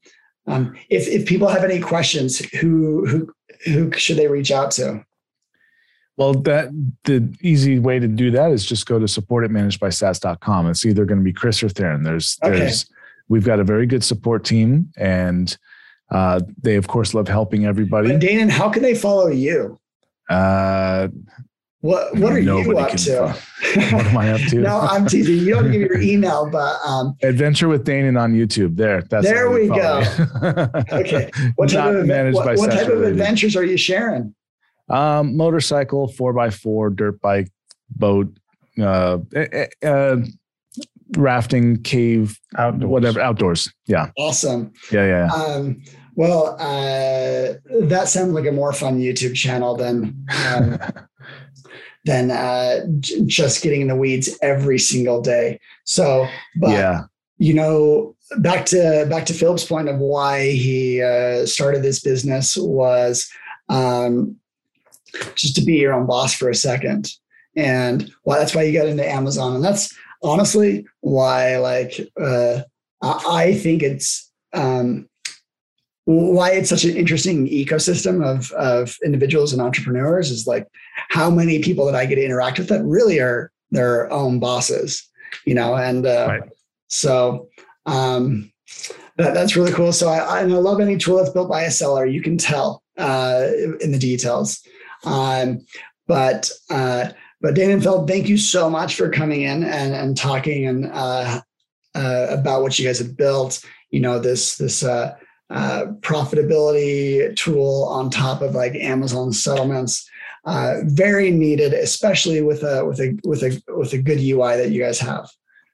um, 0.45 0.75
if 0.89 1.07
if 1.07 1.25
people 1.25 1.47
have 1.47 1.63
any 1.63 1.79
questions, 1.79 2.37
who 2.55 3.07
who 3.07 3.33
who 3.65 3.91
should 3.93 4.17
they 4.17 4.27
reach 4.27 4.51
out 4.51 4.69
to? 4.71 5.03
Well, 6.17 6.34
that 6.34 6.69
the 7.06 7.34
easy 7.41 7.80
way 7.80 8.00
to 8.00 8.08
do 8.08 8.32
that 8.32 8.52
is 8.52 8.65
just 8.65 8.86
go 8.86 9.00
to 9.00 9.08
support 9.08 9.43
at 9.43 9.50
managebystats.com. 9.50 10.69
It's 10.69 10.86
either 10.86 11.06
going 11.06 11.19
to 11.19 11.24
be 11.24 11.34
Chris 11.34 11.63
or 11.63 11.69
Theron. 11.69 12.04
There's 12.04 12.38
okay. 12.43 12.60
there's 12.60 12.86
we've 13.30 13.45
got 13.45 13.60
a 13.60 13.63
very 13.63 13.86
good 13.86 14.04
support 14.04 14.43
team 14.43 14.91
and 14.97 15.58
uh, 16.12 16.41
they 16.62 16.76
of 16.76 16.88
course 16.88 17.13
love 17.13 17.28
helping 17.28 17.65
everybody. 17.65 18.10
But 18.10 18.21
Danan, 18.21 18.50
how 18.50 18.69
can 18.69 18.84
they 18.84 18.93
follow 18.93 19.28
you? 19.28 19.80
Uh, 20.30 21.08
what 21.80 22.15
what 22.17 22.34
are 22.34 22.39
you 22.39 22.78
up 22.78 22.91
to? 22.91 23.36
what 23.74 24.06
am 24.06 24.17
I 24.17 24.34
up 24.34 24.41
to? 24.50 24.60
no, 24.60 24.80
I'm 24.80 25.08
teasing. 25.08 25.38
You 25.38 25.56
don't 25.56 25.71
give 25.71 25.82
your 25.82 26.00
email, 26.02 26.47
but 26.47 26.76
um, 26.86 27.15
Adventure 27.24 27.67
with 27.67 27.86
Danan 27.86 28.21
on 28.21 28.34
YouTube. 28.34 28.76
There, 28.76 29.02
that's 29.02 29.26
there 29.26 29.50
we 29.50 29.67
go. 29.67 30.04
okay, 30.91 31.32
what 31.56 31.69
type, 31.69 31.95
of, 31.95 32.34
what, 32.36 32.58
what 32.58 32.71
type 32.71 32.88
of 32.88 33.02
adventures 33.02 33.56
are 33.56 33.65
you 33.65 33.78
sharing? 33.78 34.36
Um, 34.91 35.38
motorcycle, 35.38 36.08
four 36.10 36.34
by 36.34 36.49
four, 36.49 36.89
dirt 36.89 37.21
bike, 37.21 37.51
boat, 37.89 38.27
uh, 38.80 39.19
uh, 39.84 40.17
rafting, 41.17 41.82
cave, 41.82 42.38
outdoors. 42.58 42.89
whatever, 42.89 43.21
outdoors. 43.21 43.71
Yeah. 43.88 44.12
Awesome. 44.17 44.71
Yeah, 44.91 45.06
yeah. 45.06 45.30
yeah. 45.34 45.43
Um, 45.43 45.84
well, 46.15 46.56
uh, 46.60 47.54
that 47.88 48.08
sounds 48.08 48.34
like 48.34 48.45
a 48.45 48.51
more 48.51 48.73
fun 48.73 48.99
YouTube 48.99 49.36
channel 49.36 49.75
than 49.75 50.25
um, 50.45 50.77
than 52.06 52.32
uh, 52.32 52.86
j- 52.99 53.21
just 53.25 53.62
getting 53.63 53.82
in 53.82 53.88
the 53.88 53.95
weeds 53.95 54.38
every 54.41 54.77
single 54.77 55.21
day. 55.21 55.60
So, 55.86 56.27
but 56.58 56.71
yeah. 56.71 57.04
you 57.38 57.54
know, 57.54 58.15
back 58.39 58.65
to 58.67 59.08
back 59.10 59.25
to 59.27 59.34
Philip's 59.34 59.65
point 59.65 59.88
of 59.88 59.99
why 59.99 60.51
he 60.51 61.01
uh, 61.01 61.45
started 61.45 61.82
this 61.82 62.01
business 62.01 62.58
was 62.58 63.30
um, 63.69 64.36
just 65.36 65.56
to 65.56 65.62
be 65.62 65.76
your 65.76 65.93
own 65.93 66.06
boss 66.06 66.34
for 66.34 66.50
a 66.50 66.56
second. 66.56 67.12
And 67.56 68.12
why 68.24 68.39
that's 68.39 68.56
why 68.56 68.63
you 68.63 68.74
got 68.74 68.88
into 68.88 69.08
Amazon. 69.08 69.56
And 69.56 69.63
that's 69.63 69.93
honestly 70.24 70.86
why 71.02 71.58
like 71.58 72.00
uh, 72.19 72.62
I 73.02 73.56
think 73.56 73.84
it's 73.84 74.32
um, 74.54 75.10
why 76.06 76.52
it's 76.52 76.69
such 76.69 76.84
an 76.84 76.95
interesting 76.95 77.47
ecosystem 77.47 78.26
of 78.26 78.52
of 78.54 78.95
individuals 79.04 79.54
and 79.54 79.62
entrepreneurs 79.62 80.32
is 80.32 80.47
like 80.47 80.67
how 81.10 81.30
many 81.30 81.62
people 81.62 81.86
that 81.86 81.95
I 81.95 82.06
get 82.06 82.15
to 82.15 82.26
interact 82.26 82.60
with 82.60 82.69
that 82.69 82.84
really 82.84 83.19
are 83.19 83.52
their 83.71 84.12
own 84.12 84.39
bosses, 84.39 85.08
you 85.45 85.56
know, 85.56 85.76
and 85.76 86.06
uh, 86.06 86.26
right. 86.28 86.50
so 86.88 87.50
um, 87.86 88.52
that, 89.17 89.34
that's 89.34 89.56
really 89.56 89.71
cool. 89.71 89.91
So 89.91 90.10
I, 90.10 90.41
and 90.41 90.54
I 90.54 90.58
love 90.58 90.80
any 90.80 90.97
tool 90.97 91.17
that's 91.17 91.30
built 91.30 91.50
by 91.50 91.63
a 91.63 91.71
seller. 91.71 92.06
You 92.06 92.21
can 92.21 92.38
tell 92.38 92.84
uh, 92.97 93.47
in 93.80 93.91
the 93.91 94.00
details. 94.00 94.62
Um, 95.03 95.65
but 96.07 96.51
uh, 96.69 97.09
but 97.41 97.55
Danenfeld, 97.55 98.07
thank 98.07 98.29
you 98.29 98.37
so 98.37 98.69
much 98.69 98.95
for 98.95 99.09
coming 99.09 99.41
in 99.41 99.63
and, 99.63 99.93
and 99.93 100.15
talking 100.15 100.67
and 100.67 100.85
uh, 100.91 101.41
uh, 101.95 102.27
about 102.29 102.61
what 102.61 102.77
you 102.77 102.85
guys 102.85 102.99
have 102.99 103.17
built. 103.17 103.63
You 103.89 103.99
know 103.99 104.19
this 104.19 104.57
this 104.57 104.83
uh, 104.83 105.15
uh, 105.49 105.85
profitability 106.01 107.35
tool 107.35 107.85
on 107.89 108.09
top 108.09 108.41
of 108.41 108.55
like 108.55 108.75
Amazon 108.75 109.33
settlements. 109.33 110.07
Uh, 110.43 110.77
very 110.85 111.29
needed, 111.29 111.71
especially 111.73 112.41
with 112.41 112.63
a 112.63 112.83
with 112.85 112.99
a 112.99 113.17
with 113.23 113.43
a 113.43 113.61
with 113.75 113.93
a 113.93 113.97
good 114.01 114.19
UI 114.19 114.57
that 114.57 114.71
you 114.71 114.81
guys 114.81 114.99
have. 114.99 115.29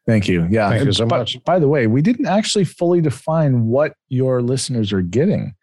Thank 0.05 0.27
you. 0.29 0.47
Yeah. 0.49 0.69
Thank 0.69 0.85
you 0.85 0.93
so 0.93 1.05
much. 1.05 1.35
By, 1.43 1.53
by 1.53 1.59
the 1.59 1.67
way, 1.67 1.85
we 1.87 2.01
didn't 2.01 2.27
actually 2.27 2.63
fully 2.63 3.01
define 3.01 3.67
what 3.67 3.93
your 4.07 4.41
listeners 4.41 4.93
are 4.93 5.01
getting. 5.01 5.53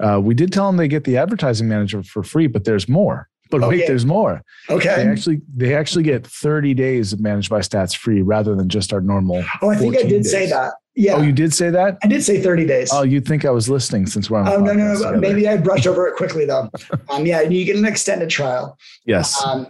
Uh, 0.00 0.20
we 0.22 0.34
did 0.34 0.52
tell 0.52 0.66
them 0.66 0.76
they 0.76 0.88
get 0.88 1.04
the 1.04 1.16
advertising 1.16 1.68
manager 1.68 2.02
for 2.02 2.22
free, 2.22 2.46
but 2.46 2.64
there's 2.64 2.88
more. 2.88 3.28
But 3.50 3.58
Okay. 3.62 3.68
wait, 3.68 3.86
there's 3.86 4.06
more. 4.06 4.42
Okay. 4.70 4.94
They 4.96 5.06
actually 5.08 5.40
they 5.54 5.74
actually 5.74 6.02
get 6.02 6.26
30 6.26 6.74
days 6.74 7.12
of 7.12 7.20
ManageByStats 7.20 7.94
free 7.96 8.22
rather 8.22 8.54
than 8.54 8.68
just 8.68 8.92
our 8.92 9.00
normal. 9.00 9.44
Oh, 9.62 9.70
I 9.70 9.76
think 9.76 9.94
I 9.94 10.00
14 10.00 10.08
did 10.10 10.26
say 10.26 10.48
that. 10.48 10.72
Yeah. 10.96 11.14
Oh, 11.16 11.22
you 11.22 11.32
did 11.32 11.52
say 11.52 11.70
that? 11.70 11.98
I 12.02 12.06
did 12.06 12.22
say 12.24 12.40
30 12.40 12.66
days. 12.66 12.90
Oh, 12.92 13.02
you'd 13.02 13.26
think 13.26 13.44
I 13.44 13.50
was 13.50 13.68
listening 13.68 14.06
since 14.06 14.30
we're 14.30 14.38
on. 14.38 14.48
Oh 14.48 14.58
no, 14.58 14.72
no, 14.72 14.86
no! 14.88 14.94
together. 14.94 15.18
Maybe 15.18 15.46
I 15.48 15.56
brushed 15.56 15.86
over 15.86 16.06
it 16.08 16.16
quickly 16.16 16.46
though. 16.46 16.70
Um, 17.10 17.26
yeah, 17.26 17.42
you 17.42 17.64
get 17.64 17.76
an 17.76 17.84
extended 17.84 18.30
trial. 18.30 18.78
Yes. 19.04 19.40
Um, 19.44 19.66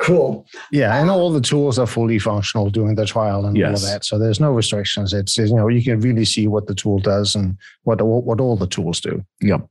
cool. 0.00 0.46
Yeah, 0.72 1.00
and 1.00 1.10
all 1.10 1.30
the 1.32 1.40
tools 1.40 1.78
are 1.78 1.86
fully 1.86 2.18
functional 2.18 2.70
during 2.70 2.94
the 2.94 3.06
trial 3.06 3.44
and 3.46 3.56
all 3.56 3.70
Yes. 3.70 3.82
of 3.84 3.88
that. 3.90 4.04
So 4.04 4.18
there's 4.18 4.40
no 4.40 4.52
restrictions. 4.52 5.12
It's 5.12 5.36
you 5.38 5.54
know 5.54 5.68
you 5.68 5.82
can 5.82 6.00
really 6.00 6.24
see 6.24 6.46
what 6.46 6.66
the 6.66 6.74
tool 6.74 6.98
does 6.98 7.34
and 7.34 7.56
what 7.84 8.00
what 8.02 8.40
all 8.40 8.56
the 8.56 8.66
tools 8.66 9.00
do. 9.00 9.24
Yep. 9.40 9.68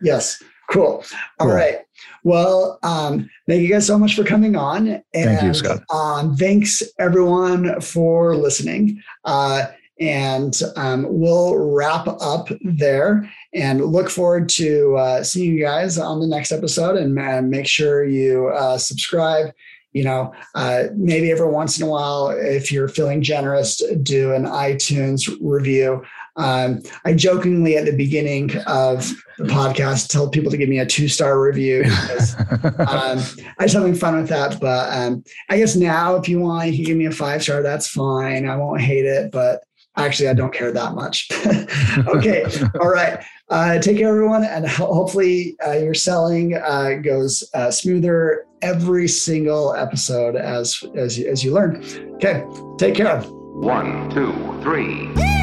Yes. 0.00 0.42
Cool. 0.70 1.04
All 1.38 1.46
Cool. 1.46 1.54
right. 1.54 1.78
Well, 2.24 2.78
um, 2.82 3.28
thank 3.48 3.62
you 3.62 3.68
guys 3.68 3.86
so 3.86 3.98
much 3.98 4.14
for 4.16 4.24
coming 4.24 4.56
on. 4.56 4.86
And, 4.88 5.02
Thank 5.12 5.42
you, 5.42 5.54
Scott. 5.54 5.82
Um, 5.92 6.36
thanks 6.36 6.82
everyone 6.98 7.80
for 7.80 8.36
listening. 8.36 9.02
Uh, 9.24 9.66
and 10.00 10.60
um, 10.76 11.06
we'll 11.08 11.56
wrap 11.56 12.06
up 12.08 12.48
there 12.62 13.28
and 13.54 13.84
look 13.84 14.08
forward 14.08 14.48
to 14.48 14.96
uh, 14.96 15.22
seeing 15.22 15.54
you 15.54 15.62
guys 15.62 15.98
on 15.98 16.20
the 16.20 16.26
next 16.26 16.52
episode. 16.52 16.96
And 16.96 17.18
uh, 17.18 17.42
make 17.42 17.66
sure 17.66 18.04
you 18.04 18.48
uh, 18.48 18.78
subscribe. 18.78 19.52
You 19.92 20.04
know, 20.04 20.32
uh, 20.54 20.84
maybe 20.94 21.30
every 21.30 21.48
once 21.48 21.78
in 21.78 21.86
a 21.86 21.90
while, 21.90 22.30
if 22.30 22.72
you're 22.72 22.88
feeling 22.88 23.20
generous, 23.22 23.82
do 24.02 24.32
an 24.32 24.44
iTunes 24.44 25.30
review. 25.42 26.02
Um, 26.36 26.80
I 27.04 27.12
jokingly 27.12 27.76
at 27.76 27.84
the 27.84 27.94
beginning 27.94 28.56
of 28.66 29.12
the 29.36 29.44
podcast 29.44 30.08
tell 30.08 30.30
people 30.30 30.50
to 30.50 30.56
give 30.56 30.70
me 30.70 30.78
a 30.78 30.86
two 30.86 31.08
star 31.08 31.38
review 31.38 31.82
because 31.82 32.34
um, 32.78 33.44
I 33.58 33.64
was 33.64 33.74
having 33.74 33.94
fun 33.94 34.16
with 34.16 34.28
that. 34.28 34.58
But 34.58 34.90
um, 34.96 35.24
I 35.50 35.58
guess 35.58 35.76
now, 35.76 36.16
if 36.16 36.26
you 36.26 36.40
want, 36.40 36.70
you 36.70 36.76
can 36.76 36.84
give 36.84 36.96
me 36.96 37.04
a 37.04 37.12
five 37.12 37.42
star. 37.42 37.62
That's 37.62 37.88
fine. 37.88 38.48
I 38.48 38.56
won't 38.56 38.80
hate 38.80 39.04
it, 39.04 39.30
but 39.30 39.62
actually, 39.96 40.28
I 40.28 40.34
don't 40.34 40.52
care 40.52 40.72
that 40.72 40.94
much. 40.94 41.30
okay. 42.08 42.44
All 42.80 42.90
right. 42.90 43.24
Uh, 43.48 43.78
take 43.78 43.98
care, 43.98 44.08
everyone, 44.08 44.44
and 44.44 44.66
hopefully 44.66 45.56
uh, 45.66 45.72
your 45.72 45.94
selling 45.94 46.54
uh, 46.54 46.94
goes 47.02 47.44
uh, 47.54 47.70
smoother 47.70 48.46
every 48.62 49.08
single 49.08 49.74
episode 49.74 50.36
as 50.36 50.82
as 50.96 51.18
you, 51.18 51.28
as 51.28 51.44
you 51.44 51.52
learn. 51.52 51.84
Okay. 52.14 52.44
Take 52.78 52.94
care. 52.94 53.20
One, 53.20 54.08
two, 54.10 54.32
three. 54.62 55.41